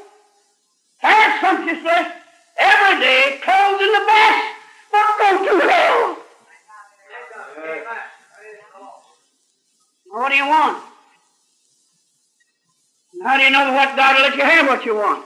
[1.00, 2.12] fast sumptuously,
[2.58, 4.44] every day clothed in the best,
[4.90, 6.16] but go to hell.
[10.10, 10.82] What do you want?
[13.22, 15.24] How do you know what God will let you have what you want?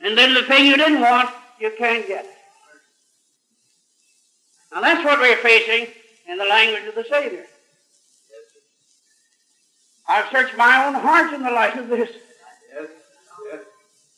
[0.00, 1.30] And then the thing you didn't want,
[1.60, 2.26] you can't get.
[4.72, 5.92] Now that's what we're facing
[6.28, 7.46] in the language of the Savior.
[10.08, 12.10] I've searched my own heart in the light of this.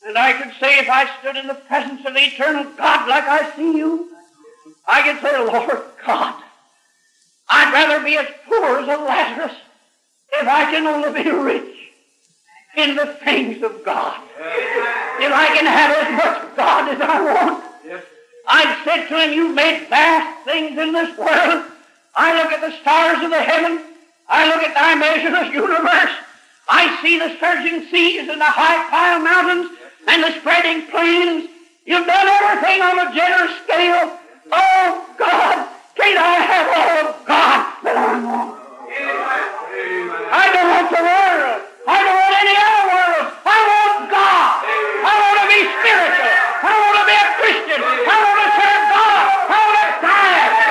[0.05, 3.25] And I could say if I stood in the presence of the eternal God like
[3.25, 4.09] I see you,
[4.87, 6.41] I could say, Lord God,
[7.49, 9.57] I'd rather be as poor as a Lazarus
[10.33, 11.75] if I can only be rich.
[12.77, 14.21] in the things of God.
[14.37, 17.63] If I can have as much God as I want.
[18.47, 21.65] I've said to him, You've made vast things in this world.
[22.15, 23.85] I look at the stars of the heaven.
[24.29, 26.13] I look at thy measureless universe.
[26.69, 29.73] I see the surging seas and the high piled mountains
[30.07, 31.49] and the spreading plains.
[31.85, 34.13] You've done everything on a generous scale.
[34.53, 35.67] Oh, God,
[35.97, 38.59] can't I have all of God that I want?
[40.29, 41.65] I don't want the world.
[41.89, 43.33] I don't want any other world.
[43.49, 44.61] I want God.
[45.09, 46.29] I want to be spiritual.
[46.69, 47.81] I want to be a Christian.
[47.81, 49.25] I want to serve God.
[49.49, 50.69] I want to die.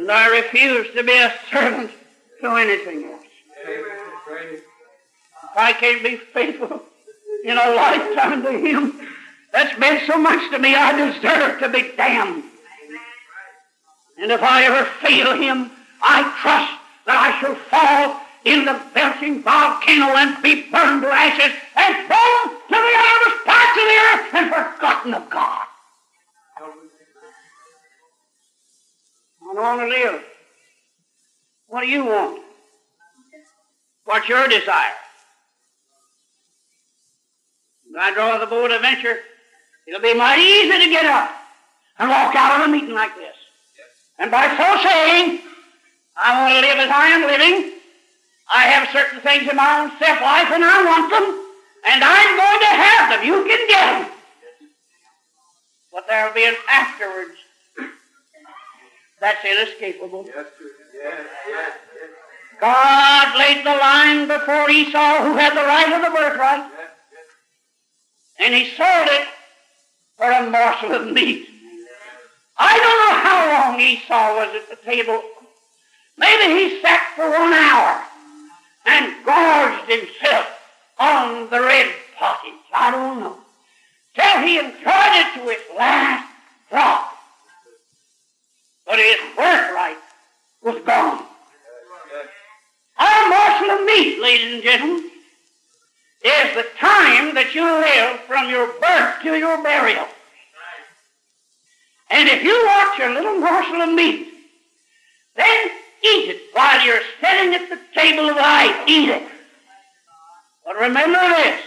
[0.00, 1.90] And I refuse to be a servant
[2.42, 3.24] to anything else.
[3.66, 6.82] If I can't be faithful
[7.42, 9.00] in a lifetime to Him,
[9.50, 12.44] that's meant so much to me, I deserve to be damned.
[14.18, 15.70] And if I ever fail Him,
[16.02, 16.72] I trust
[17.06, 22.60] that I shall fall in the belching volcano and be burned to ashes and thrown
[22.68, 25.64] to the uttermost parts of the earth and forgotten of God.
[29.42, 30.29] I want to live.
[31.70, 32.42] What do you want?
[34.04, 34.98] What's your desire?
[37.88, 39.18] When I draw the bow of adventure,
[39.86, 41.30] it'll be mighty easy to get up
[42.00, 43.36] and walk out of a meeting like this.
[44.18, 45.42] And by so saying,
[46.16, 47.78] I want to live as I am living.
[48.52, 51.26] I have certain things in my own self life and I want them.
[51.86, 53.26] And I'm going to have them.
[53.26, 54.10] You can get them.
[55.92, 57.38] But there'll be an afterwards
[59.20, 60.26] that's inescapable.
[62.60, 66.70] God laid the line before Esau, who had the right of the birthright,
[68.38, 69.28] and he sold it
[70.16, 71.48] for a morsel of meat.
[72.58, 75.22] I don't know how long Esau was at the table.
[76.18, 78.02] Maybe he sat for one hour
[78.84, 80.46] and gorged himself
[80.98, 82.52] on the red pottage.
[82.74, 83.38] I don't know.
[84.14, 86.28] Till he enjoyed it to its last
[86.68, 87.16] drop.
[88.86, 89.96] But his birthright
[90.62, 91.24] was gone.
[92.98, 95.10] Our morsel of meat, ladies and gentlemen,
[96.22, 100.06] is the time that you live from your birth to your burial.
[102.10, 104.28] And if you want your little morsel of meat,
[105.34, 105.70] then
[106.04, 108.86] eat it while you're sitting at the table of life.
[108.86, 109.26] Eat it.
[110.64, 111.62] But remember this,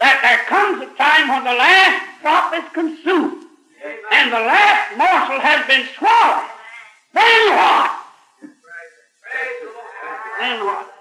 [0.00, 3.46] that there comes a time when the last drop is consumed
[4.10, 6.50] and the last morsel has been swallowed.
[7.14, 7.90] Then what?
[10.40, 10.95] Then what?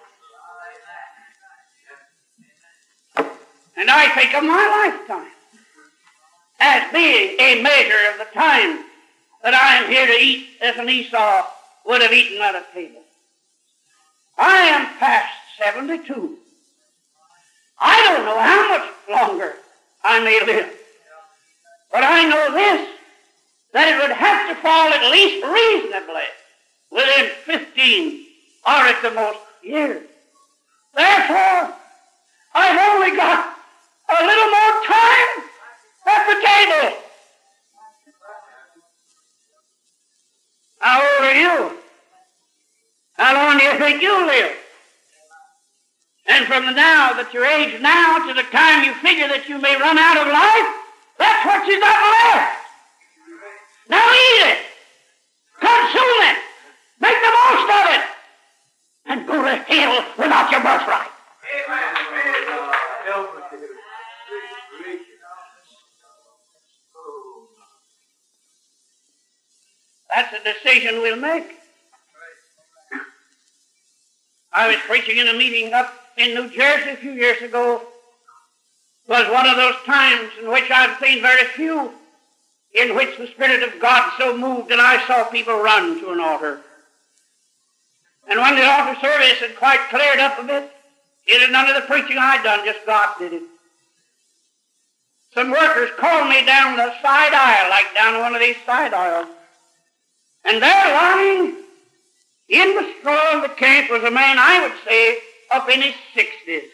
[3.78, 5.32] And I think of my lifetime
[6.60, 8.86] as being a measure of the time
[9.44, 11.46] that I am here to eat as an Esau
[11.86, 13.04] would have eaten at a table.
[14.38, 16.38] I am past 72.
[17.80, 19.56] I don't know how much longer
[20.04, 20.72] I may live.
[21.92, 22.90] But I know this,
[23.74, 26.24] that it would have to fall at least reasonably
[26.92, 28.26] within 15
[28.68, 30.08] or at the most years.
[30.96, 31.76] Therefore,
[32.54, 33.55] I've only got
[34.10, 35.30] a little more time
[36.08, 36.98] at the table.
[40.80, 41.80] How old are you?
[43.18, 44.52] How long do you think you'll live?
[46.28, 49.62] And from the now that your age now to the time you figure that you
[49.62, 50.70] may run out of life,
[51.18, 52.66] that's what you got left.
[53.90, 54.60] Now eat it.
[55.62, 56.38] Consume it.
[57.00, 58.04] Make the most of it.
[59.06, 61.05] And go to hell without your birthright.
[70.66, 71.46] Decision we'll make.
[74.52, 77.82] I was preaching in a meeting up in New Jersey a few years ago.
[79.08, 81.92] It was one of those times in which I've seen very few
[82.74, 86.20] in which the Spirit of God so moved that I saw people run to an
[86.20, 86.62] altar.
[88.28, 90.72] And when the altar service had quite cleared up a bit,
[91.28, 93.44] it had none of the preaching I'd done, just God did it.
[95.34, 99.35] Some workers called me down the side aisle, like down one of these side aisles.
[100.46, 101.56] And there lying
[102.50, 105.18] in the straw of the camp was a man, I would say,
[105.52, 106.70] up in his sixties.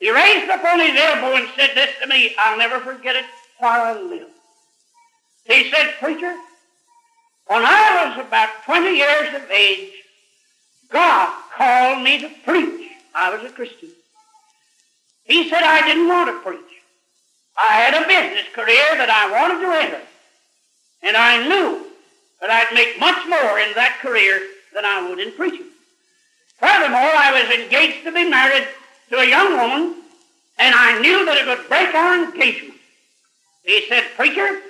[0.00, 3.24] He raised up on his elbow and said this to me, I'll never forget it
[3.58, 4.28] while I live.
[5.44, 6.34] He said, Preacher,
[7.46, 9.92] when I was about 20 years of age,
[10.90, 12.90] God called me to preach.
[13.14, 13.90] I was a Christian.
[15.24, 16.60] He said I didn't want to preach.
[17.56, 20.02] I had a business career that I wanted to enter.
[21.06, 21.86] And I knew
[22.40, 24.42] that I'd make much more in that career
[24.74, 25.70] than I would in preaching.
[26.58, 28.66] Furthermore, I was engaged to be married
[29.10, 30.02] to a young woman,
[30.58, 32.80] and I knew that it would break our engagement.
[33.62, 34.60] He said, Preacher,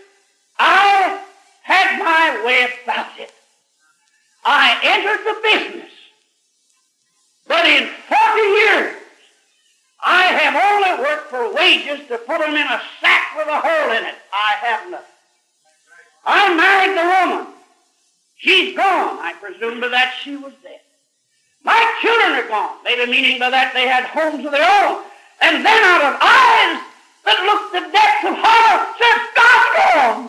[0.59, 1.23] I
[1.63, 3.33] had my way about it.
[4.45, 5.93] I entered the business,
[7.49, 9.03] but in 40 years,
[10.05, 13.97] I have only worked for wages to put them in a sack with a hole
[13.97, 14.15] in it.
[14.33, 15.16] I have nothing.
[16.27, 17.55] I married the woman.
[18.37, 19.19] She's gone.
[19.23, 20.81] I presume by that she was dead.
[21.63, 22.83] My children are gone.
[22.85, 25.07] Maybe meaning by that they had homes of their own.
[25.41, 26.83] And then out of eyes
[27.27, 30.21] that looked the depths of horror says, God's gone.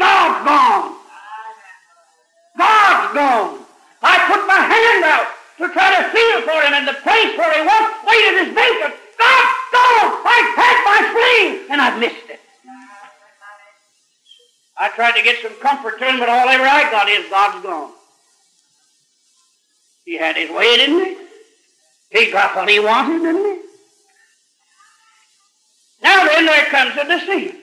[0.00, 0.88] God's gone.
[2.56, 3.54] God's gone.
[4.00, 5.28] I put my hand out
[5.60, 8.94] to try to feel for him in the place where he once waited his vacant.
[9.20, 10.10] God's gone.
[10.24, 12.37] I've had my fling and I've missed it.
[14.80, 17.64] I tried to get some comfort to him, but all ever I got is God's
[17.64, 17.92] gone.
[20.04, 21.16] He had his way, didn't he?
[22.10, 23.60] He got what he wanted, didn't he?
[26.02, 27.58] Now then, there comes a decision.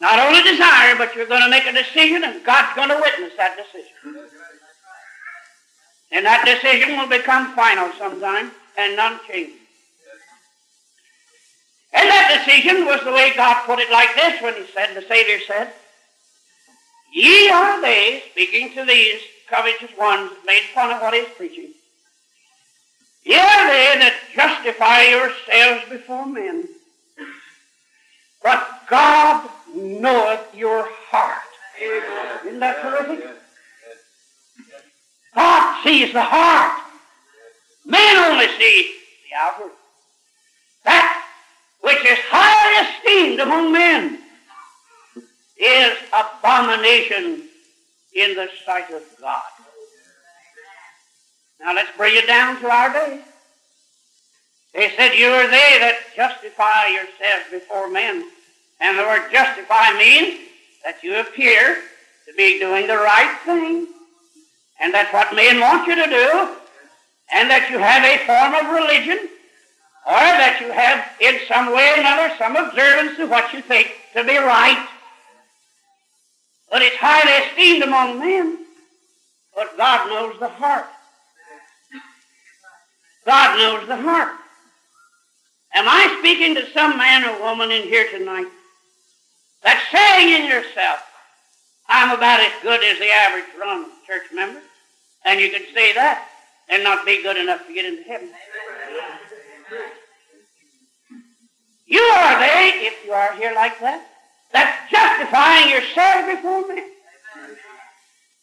[0.00, 3.32] Not only desire, but you're going to make a decision, and God's going to witness
[3.36, 4.28] that decision.
[6.10, 9.58] And that decision will become final sometime and unchanging.
[11.94, 15.06] And that decision was the way God put it like this when He said, the
[15.06, 15.72] Savior said,
[17.12, 21.68] Ye are they, speaking to these covetous ones, made fun of what he's preaching.
[23.24, 26.68] Ye are they that justify yourselves before men.
[28.42, 31.38] But God knoweth your heart.
[31.80, 33.26] Isn't that terrific?
[35.34, 36.82] God sees the heart.
[37.84, 38.94] Men only see
[39.28, 39.72] the outward.
[40.84, 41.24] That
[41.82, 44.21] which is highly esteemed among men
[45.62, 47.48] is abomination
[48.14, 49.42] in the sight of God.
[51.60, 53.20] Now let's bring it down to our day.
[54.74, 58.28] They said, You are they that justify yourselves before men.
[58.80, 60.40] And the word justify means
[60.84, 61.76] that you appear
[62.26, 63.86] to be doing the right thing.
[64.80, 66.56] And that's what men want you to do.
[67.32, 69.28] And that you have a form of religion.
[70.04, 73.94] Or that you have, in some way or another, some observance of what you think
[74.14, 74.88] to be right
[76.72, 78.64] but it's highly esteemed among men.
[79.54, 80.86] But God knows the heart.
[83.26, 84.32] God knows the heart.
[85.74, 88.48] Am I speaking to some man or woman in here tonight
[89.62, 91.00] that's saying in yourself,
[91.88, 94.60] I'm about as good as the average run church member?
[95.26, 96.26] And you can say that
[96.70, 98.30] and not be good enough to get into heaven.
[101.86, 104.06] You are they, if you are here like that,
[104.52, 106.84] that's justifying yourself before men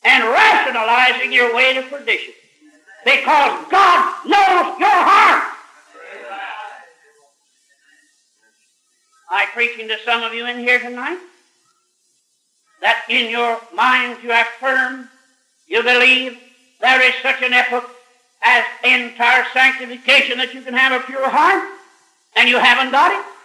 [0.03, 2.33] and rationalizing your way to perdition
[3.05, 5.43] because God knows your heart.
[9.31, 11.19] I preaching to some of you in here tonight
[12.81, 15.09] that in your minds you affirm,
[15.67, 16.37] you believe
[16.81, 17.89] there is such an epoch
[18.41, 21.61] as entire sanctification that you can have a pure heart,
[22.37, 23.38] and you haven't got it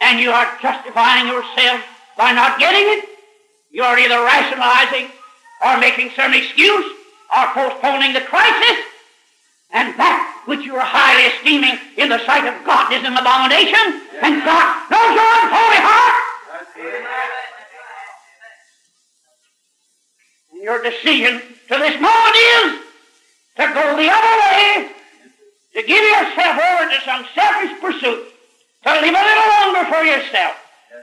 [0.00, 1.82] and you are justifying yourself
[2.16, 3.08] by not getting it,
[3.70, 5.10] you are either rationalizing
[5.64, 6.86] or making some excuse
[7.36, 8.84] or postponing the crisis,
[9.72, 14.02] and that which you are highly esteeming in the sight of God is an abomination,
[14.20, 16.16] and God knows your unholy heart.
[20.52, 21.38] And your decision
[21.68, 22.82] to this moment is
[23.62, 24.90] to go the other way,
[25.76, 28.29] to give yourself over to some selfish pursuit
[28.84, 30.56] to live a little longer for yourself,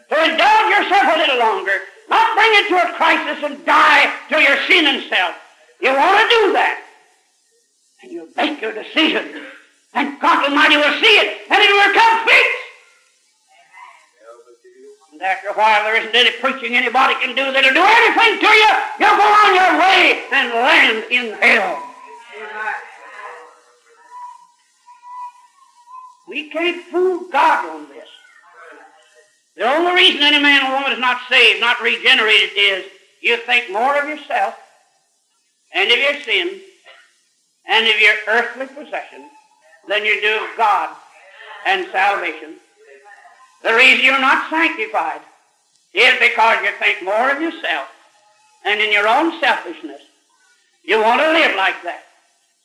[0.10, 1.78] to indulge yourself a little longer,
[2.10, 5.36] not bring it to a crisis and die to your sin and self.
[5.82, 6.84] You want to do that.
[8.02, 9.46] And you make your decision.
[9.94, 12.68] And God Almighty will see it, and it will come fixed.
[15.20, 18.72] After a while, there isn't any preaching anybody can do that'll do anything to you.
[19.00, 21.87] You'll go on your way and land in hell.
[26.38, 28.08] We can't fool God on this.
[29.56, 32.86] The only reason any man or woman is not saved, not regenerated, is
[33.24, 34.54] you think more of yourself
[35.74, 36.62] and of your sin
[37.68, 39.32] and of your earthly possessions
[39.88, 40.96] than you do of God
[41.66, 42.58] and salvation.
[43.64, 45.22] The reason you're not sanctified
[45.96, 47.88] is because you think more of yourself
[48.64, 50.02] and in your own selfishness.
[50.84, 52.04] You want to live like that.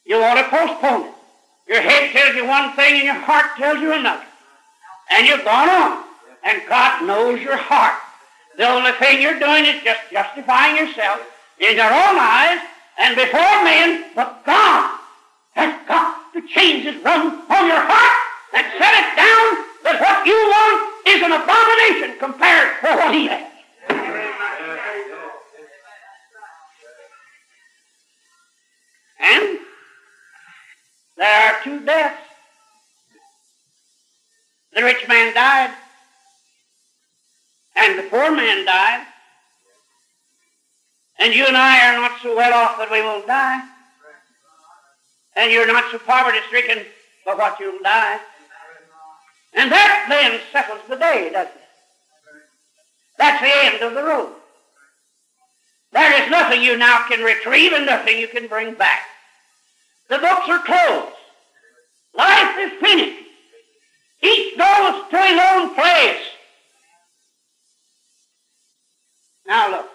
[0.04, 1.14] You want to postpone it.
[1.68, 4.24] Your head tells you one thing and your heart tells you another.
[5.10, 6.04] And you've gone on.
[6.44, 7.94] And God knows your heart.
[8.56, 11.20] The only thing you're doing is just justifying yourself
[11.58, 12.60] in your own eyes
[12.98, 14.98] and before men, but God
[15.52, 18.18] has got to change His run on your heart
[18.54, 23.26] and set it down that what you want is an abomination compared to what He
[23.28, 23.48] has.
[29.20, 29.58] And
[31.22, 32.20] there are two deaths.
[34.74, 35.72] The rich man died,
[37.76, 39.06] and the poor man died.
[41.20, 43.62] And you and I are not so well off that we won't die.
[45.36, 46.84] And you're not so poverty stricken
[47.22, 48.18] for what you'll die.
[49.54, 51.62] And that then settles the day, doesn't it?
[53.18, 54.32] That's the end of the road.
[55.92, 59.02] There is nothing you now can retrieve and nothing you can bring back.
[60.08, 61.11] The books are closed.
[62.14, 63.22] Life is finished.
[64.22, 66.22] Each goes to his own place.
[69.46, 69.88] Now look.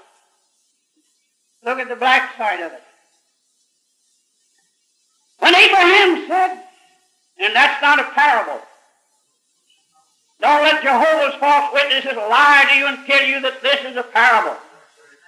[1.63, 2.83] Look at the black side of it.
[5.39, 6.63] When Abraham said,
[7.39, 8.61] and that's not a parable,
[10.39, 14.03] don't let Jehovah's false witnesses lie to you and tell you that this is a
[14.03, 14.57] parable.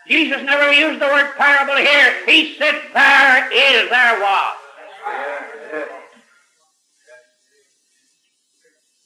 [0.07, 2.25] Jesus never used the word parable here.
[2.25, 5.95] He said, there is, there was.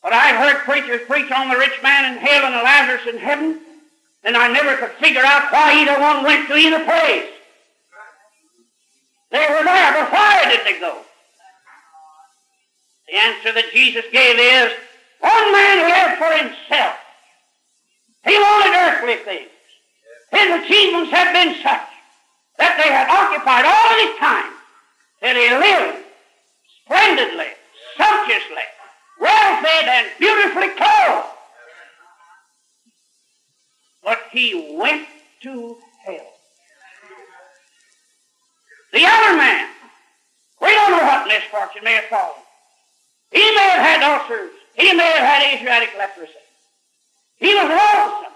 [0.03, 3.17] But I've heard preachers preach on the rich man in hell and the Lazarus in
[3.17, 3.61] heaven,
[4.25, 7.31] and I never could figure out why either one went to either place.
[9.31, 10.99] They were there, but why did they go?
[13.07, 14.71] The answer that Jesus gave is,
[15.19, 16.99] one man lived for himself.
[18.25, 19.51] He wanted earthly things.
[20.31, 21.87] His achievements had been such
[22.59, 24.51] that they had occupied all his time
[25.21, 26.03] that he lived
[26.83, 27.55] splendidly,
[27.95, 28.67] sumptuously,
[29.23, 31.27] well fed and beautifully clothed.
[34.03, 35.07] But he went
[35.43, 36.33] to hell.
[38.91, 39.69] The other man,
[40.61, 42.43] we don't know what misfortune may have fallen.
[43.31, 44.51] He may have had ulcers.
[44.75, 46.31] He may have had Asiatic leprosy.
[47.37, 48.33] He was lonesome.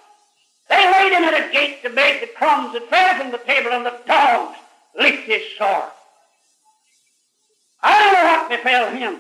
[0.70, 3.72] They laid him at a gate to beg the crumbs that fell from the table,
[3.72, 4.58] and the dogs
[4.98, 5.92] licked his sore.
[7.82, 9.20] I don't know what befell him,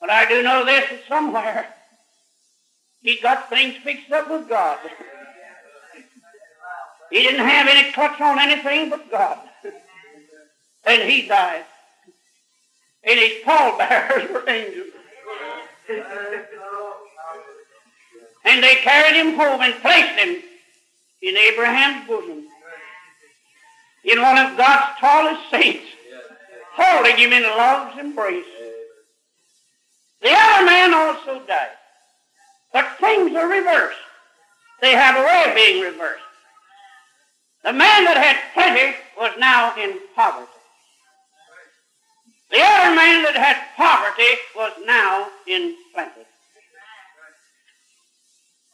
[0.00, 1.74] but I do know this that somewhere
[3.00, 4.78] he got things fixed up with God.
[7.10, 9.38] He didn't have any clutch on anything but God.
[10.84, 11.64] And he died.
[13.04, 14.88] And his pallbearers were angels.
[18.44, 20.42] And they carried him home and placed him
[21.22, 22.46] in Abraham's bosom.
[24.04, 25.84] In one of God's tallest saints,
[26.72, 28.44] holding him in love's embrace.
[30.20, 31.76] The other man also died.
[32.72, 33.98] But things are reversed.
[34.80, 36.22] They have a way of being reversed.
[37.64, 40.46] The man that had plenty was now in poverty.
[42.50, 46.24] The other man that had poverty was now in plenty.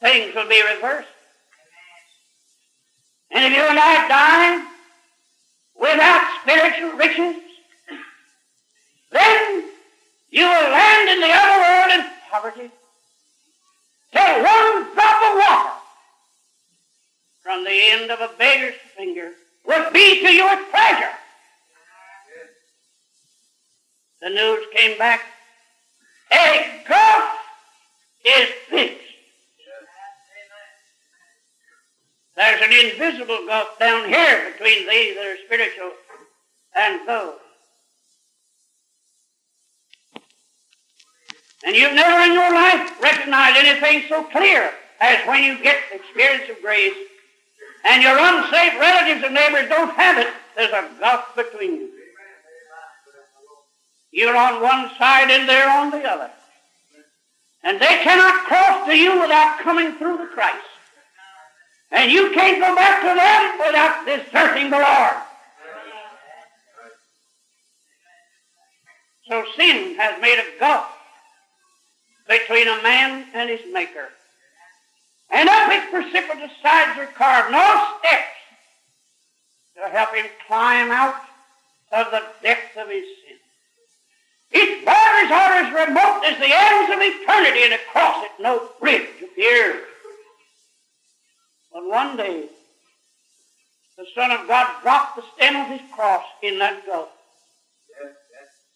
[0.00, 1.08] Things will be reversed.
[3.30, 4.64] And if you and I die
[5.74, 7.42] without spiritual riches,
[9.10, 9.64] then
[10.30, 12.70] you will land in the other world in poverty
[14.12, 15.70] till one drop of water
[17.40, 19.30] from the end of a beggar's finger
[19.64, 21.14] would be to your treasure.
[24.22, 25.20] The news came back.
[26.32, 27.24] A gulf
[28.24, 29.00] is fixed.
[32.34, 35.92] There's an invisible gulf down here between these that are spiritual
[36.74, 37.43] and those.
[41.64, 45.96] And you've never in your life recognized anything so clear as when you get the
[45.96, 46.94] experience of grace
[47.86, 51.90] and your unsafe relatives and neighbors don't have it, there's a gulf between you.
[54.12, 56.30] You're on one side and they're on the other.
[57.64, 60.66] And they cannot cross to you without coming through the Christ.
[61.90, 65.14] And you can't go back to them without deserting the Lord.
[69.28, 70.86] So sin has made a gulf
[72.28, 74.08] between a man and his Maker.
[75.30, 78.24] And up its precipitous sides are carved no steps
[79.76, 81.16] to help him climb out
[81.92, 83.38] of the depth of his sin.
[84.52, 89.08] Its borders are as remote as the ends of eternity, and across it no bridge
[89.22, 89.82] appears.
[91.72, 92.48] But one day,
[93.98, 97.08] the Son of God dropped the stem of his cross in that gulf.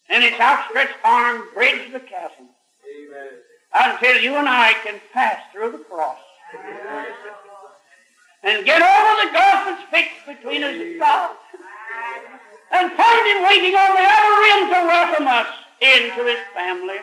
[0.09, 2.49] And its outstretched arm bridged the chasm
[3.73, 6.17] until you and I can pass through the cross.
[8.43, 11.35] and get over the gulf that's fixed between us and God
[12.71, 15.47] and find him waiting on the other rim to welcome us
[15.81, 16.99] into his family.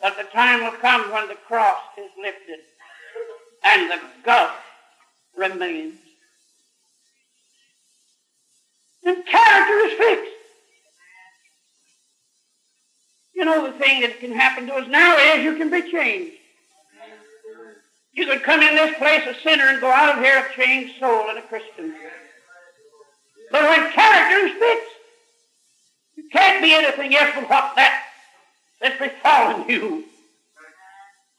[0.00, 2.60] But the time will come when the cross is lifted
[3.64, 4.52] and the gulf
[5.36, 5.94] remains.
[9.04, 10.37] And character is fixed.
[13.38, 16.34] You know, the thing that can happen to us now is you can be changed.
[18.12, 20.98] You could come in this place a sinner and go out of here a changed
[20.98, 21.94] soul and a Christian.
[23.52, 24.92] But when character fixed,
[26.16, 28.06] you can't be anything else but what that
[28.80, 30.02] that's befallen you.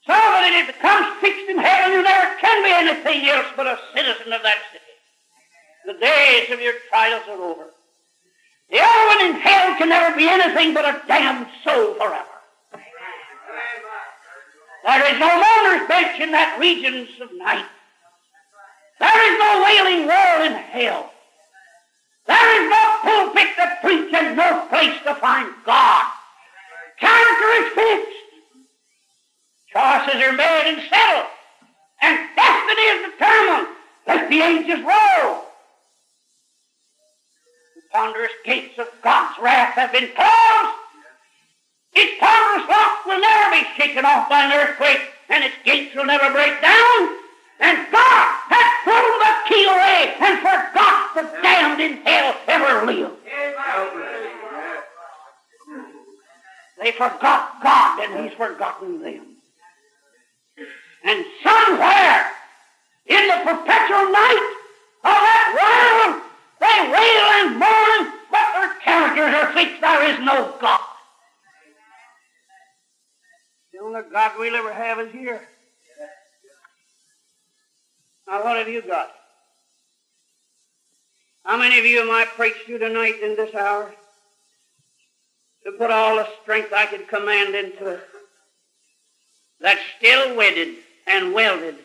[0.06, 3.78] So that it becomes fixed in heaven, you never can be anything else but a
[3.94, 4.84] citizen of that city.
[5.84, 7.66] The days of your trials are over.
[8.70, 12.24] The other one in hell can never be anything but a damned soul forever.
[14.84, 17.66] There is no mourner's bench in that regions of night.
[19.00, 21.12] There is no wailing wall in hell.
[22.26, 26.06] There is no pulpit to preach and no place to find God.
[27.00, 28.18] Character is fixed.
[29.72, 31.26] Choices are made and settled.
[32.02, 33.68] And destiny is determined.
[34.06, 35.49] Let the ages roll.
[37.92, 40.76] Ponderous gates of God's wrath have been closed.
[41.92, 46.06] Its ponderous lock will never be shaken off by an earthquake, and its gates will
[46.06, 47.18] never break down.
[47.58, 53.16] And God has thrown the key away and forgot the damned in hell ever lived.
[56.80, 59.26] They forgot God and He's forgotten them.
[61.04, 62.26] And somewhere
[63.06, 64.54] in the perpetual night
[65.02, 66.29] of that world,
[66.60, 69.80] they wail and mourn, but their characters are fixed.
[69.80, 70.80] There is no God.
[73.72, 75.40] The only God we'll ever have is here.
[78.26, 79.10] Now, what have you got?
[81.44, 83.92] How many of you might preach to tonight in this hour?
[85.64, 88.00] To put all the strength I could command into it.
[89.60, 91.76] That's still wedded and welded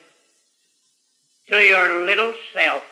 [1.49, 2.83] to your little self.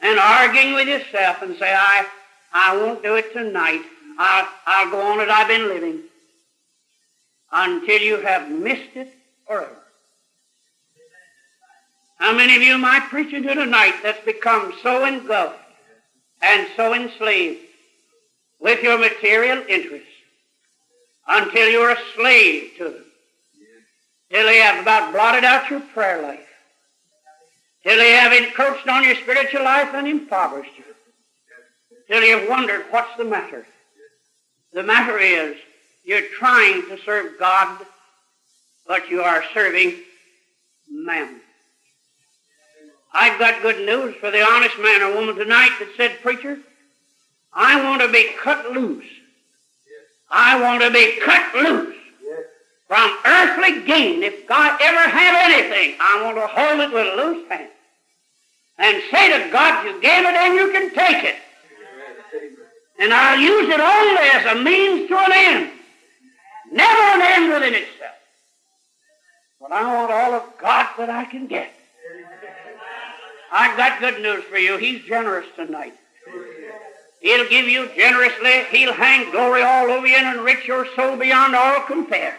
[0.00, 2.06] And arguing with yourself and say, I,
[2.52, 3.82] I won't do it tonight.
[4.18, 6.02] I'll, I'll go on as I've been living
[7.50, 9.12] until you have missed it
[9.46, 9.76] forever.
[12.18, 15.58] How many of you am I preaching to tonight that's become so engulfed
[16.42, 17.60] and so enslaved
[18.60, 20.08] with your material interests
[21.26, 23.04] until you're a slave to them?
[24.30, 26.53] Till they have about blotted out your prayer life.
[27.84, 30.84] Till they have encroached on your spiritual life and impoverished you.
[32.08, 33.66] Till you've wondered what's the matter.
[34.72, 35.56] The matter is
[36.02, 37.86] you're trying to serve God,
[38.86, 39.94] but you are serving
[40.90, 41.40] mammon.
[43.12, 46.58] I've got good news for the honest man or woman tonight that said, Preacher,
[47.52, 49.04] I want to be cut loose.
[50.30, 51.94] I want to be cut loose
[52.88, 54.22] from earthly gain.
[54.22, 57.70] If God ever have anything, I want to hold it with a loose hand.
[58.78, 61.36] And say to God, you gave it and you can take it.
[62.98, 65.70] And I'll use it only as a means to an end.
[66.72, 68.14] Never an end within itself.
[69.60, 71.72] But I want all of God that I can get.
[73.50, 74.76] I've got good news for you.
[74.78, 75.94] He's generous tonight.
[77.20, 78.64] He'll give you generously.
[78.70, 82.36] He'll hang glory all over you and enrich your soul beyond all compare.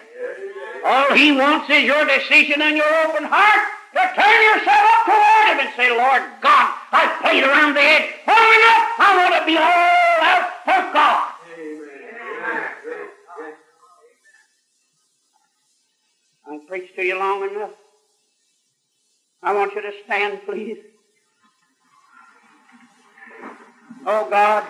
[0.85, 5.47] All he wants is your decision and your open heart to turn yourself up toward
[5.47, 8.83] him and say, Lord God, I've played around the edge long enough.
[8.99, 11.31] I want to be all out for God.
[16.47, 17.71] I've preached to you long enough.
[19.41, 20.77] I want you to stand, please.
[24.05, 24.63] Oh God,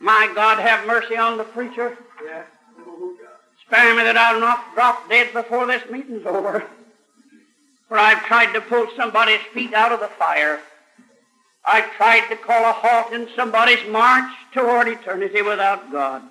[0.00, 1.96] my God, have mercy on the preacher.
[3.66, 6.66] Spare me that I'll not drop dead before this meeting's over.
[7.92, 10.60] For I've tried to pull somebody's feet out of the fire.
[11.62, 16.22] I've tried to call a halt in somebody's march toward eternity without God.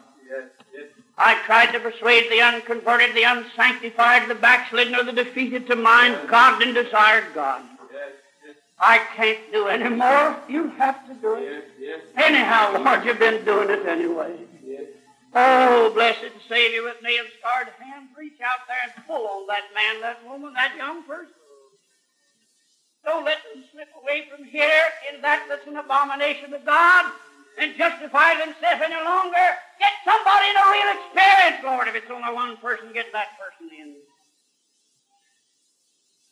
[1.19, 6.17] I've tried to persuade the unconverted, the unsanctified, the backslidden, or the defeated to mind
[6.27, 7.61] God and desire God.
[8.79, 10.35] I can't do any more.
[10.49, 11.63] You have to do it.
[12.17, 14.35] Anyhow, Lord, you've been doing it anyway.
[15.35, 20.01] Oh, blessed Savior with nail scarred hand, reach out there and pull on that man,
[20.01, 21.35] that woman, that young person.
[23.03, 27.11] Don't let them slip away from here in that that's an abomination to God
[27.59, 29.47] and justify themselves any longer.
[29.79, 31.87] Get somebody in a real experience, Lord.
[31.87, 33.95] If it's only one person, get that person in.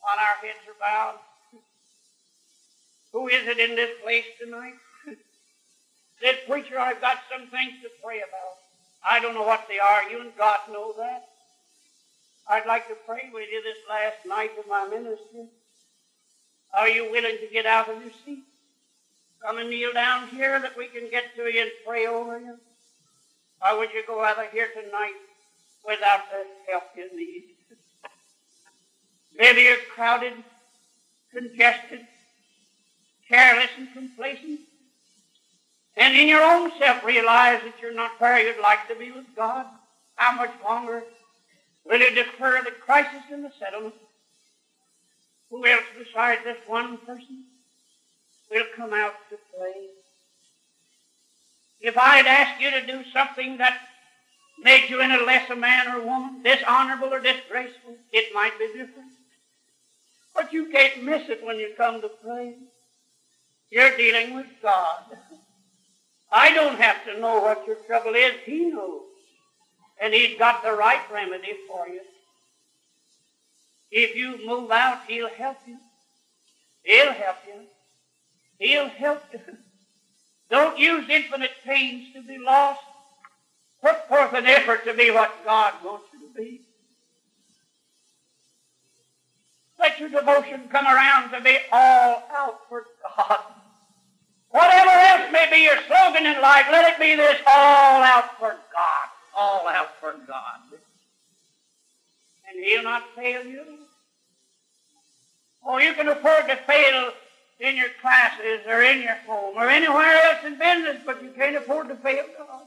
[0.02, 1.20] while our heads are bowed.
[3.14, 4.76] Who is it in this place tonight?
[6.22, 8.56] Said, preacher, I've got some things to pray about.
[9.10, 10.10] I don't know what they are.
[10.10, 11.24] You and God know that.
[12.50, 15.48] I'd like to pray with you this last night of my ministry.
[16.78, 18.44] Are you willing to get out of your seat?
[19.42, 22.58] Come and kneel down here that we can get to you and pray over you.
[23.62, 25.14] Or would you go out of here tonight
[25.86, 27.44] without the help you need?
[29.38, 30.34] Maybe you're crowded,
[31.34, 32.06] congested,
[33.28, 34.60] careless, and complacent.
[35.96, 39.26] And in your own self realize that you're not where you'd like to be with
[39.36, 39.66] God.
[40.16, 41.04] How much longer
[41.86, 43.96] will you defer the crisis in the settlement?
[45.50, 47.45] Who else besides this one person
[48.52, 49.88] will come out to play?
[51.82, 53.80] If I'd asked you to do something that
[54.62, 59.12] made you any less a man or woman, dishonorable or disgraceful, it might be different.
[60.36, 62.56] But you can't miss it when you come to pray.
[63.72, 65.04] You're dealing with God.
[66.32, 68.34] I don't have to know what your trouble is.
[68.45, 69.02] He knows.
[70.02, 72.02] And He's got the right remedy for you.
[73.92, 75.78] If you move out, He'll help you.
[76.84, 77.62] He'll help you.
[78.60, 79.40] He'll help you.
[80.50, 82.82] Don't use infinite pains to be lost.
[83.82, 86.62] Put forth an effort to be what God wants you to be.
[89.80, 92.84] Let your devotion come around to be all out for
[93.16, 93.40] God.
[94.50, 98.50] Whatever else may be your slogan in life, let it be this all out for
[98.74, 99.08] God.
[99.38, 100.60] All out for God.
[102.50, 103.64] And He'll not fail you.
[105.66, 107.12] Oh, you can afford to fail
[107.60, 111.58] in your classes or in your home or anywhere else in business, but you can't
[111.58, 112.64] afford to fail God.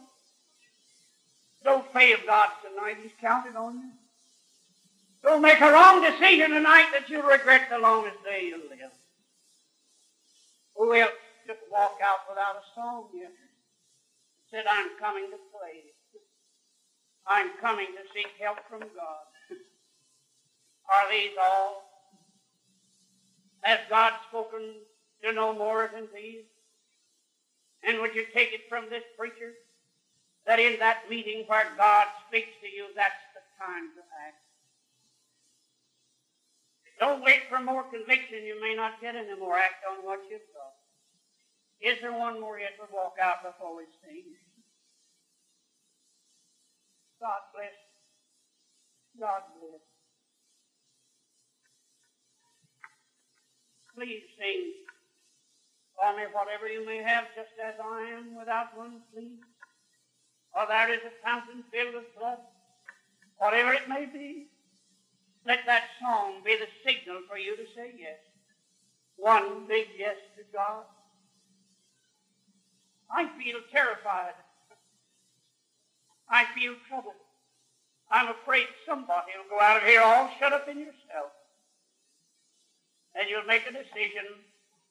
[1.65, 2.97] Don't fail God tonight.
[3.03, 3.91] He's counted on you.
[5.23, 8.91] Don't make a wrong decision tonight that you'll regret the longest day you'll live.
[10.77, 11.13] Who else
[11.47, 13.31] just walk out without a song yet?
[14.51, 15.81] Said, I'm coming to play.
[17.27, 19.32] I'm coming to seek help from God.
[20.93, 21.85] Are these all?
[23.63, 24.75] Has God spoken
[25.25, 26.45] to no more than these?
[27.83, 29.53] And would you take it from this preacher
[30.47, 34.43] that in that meeting where God speaks to you, that's the time to act?
[37.01, 38.45] Don't wait for more conviction.
[38.45, 39.59] You may not get any more.
[39.59, 40.75] Act on what you've got.
[41.81, 44.23] Is there one more yet to walk out before we sing?
[47.21, 47.75] God bless.
[49.19, 49.83] God bless.
[53.95, 54.73] Please sing
[55.97, 59.39] for me whatever you may have, just as I am, without one plea.
[60.55, 62.39] Or there is a fountain filled with blood,
[63.39, 64.49] whatever it may be.
[65.47, 68.19] Let that song be the signal for you to say yes.
[69.17, 70.85] One big yes to God.
[73.11, 74.35] I feel terrified.
[76.31, 77.15] I feel troubled.
[78.11, 81.33] I'm afraid somebody will go out of here all shut up in yourself.
[83.15, 84.27] And you'll make a decision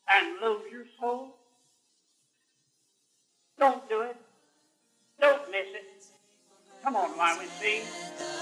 [0.09, 1.35] and lose your soul.
[3.59, 4.15] Don't do it.
[5.19, 6.05] Don't miss it.
[6.83, 7.83] Come on while we sing.
[8.17, 8.41] The.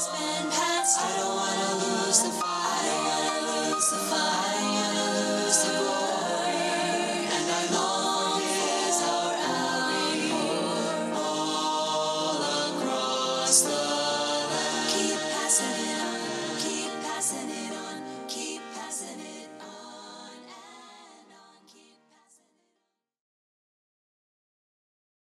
[0.00, 0.98] Has been passed.
[0.98, 2.46] I don't wanna lose the fire.
[2.46, 4.79] I don't wanna lose the fire.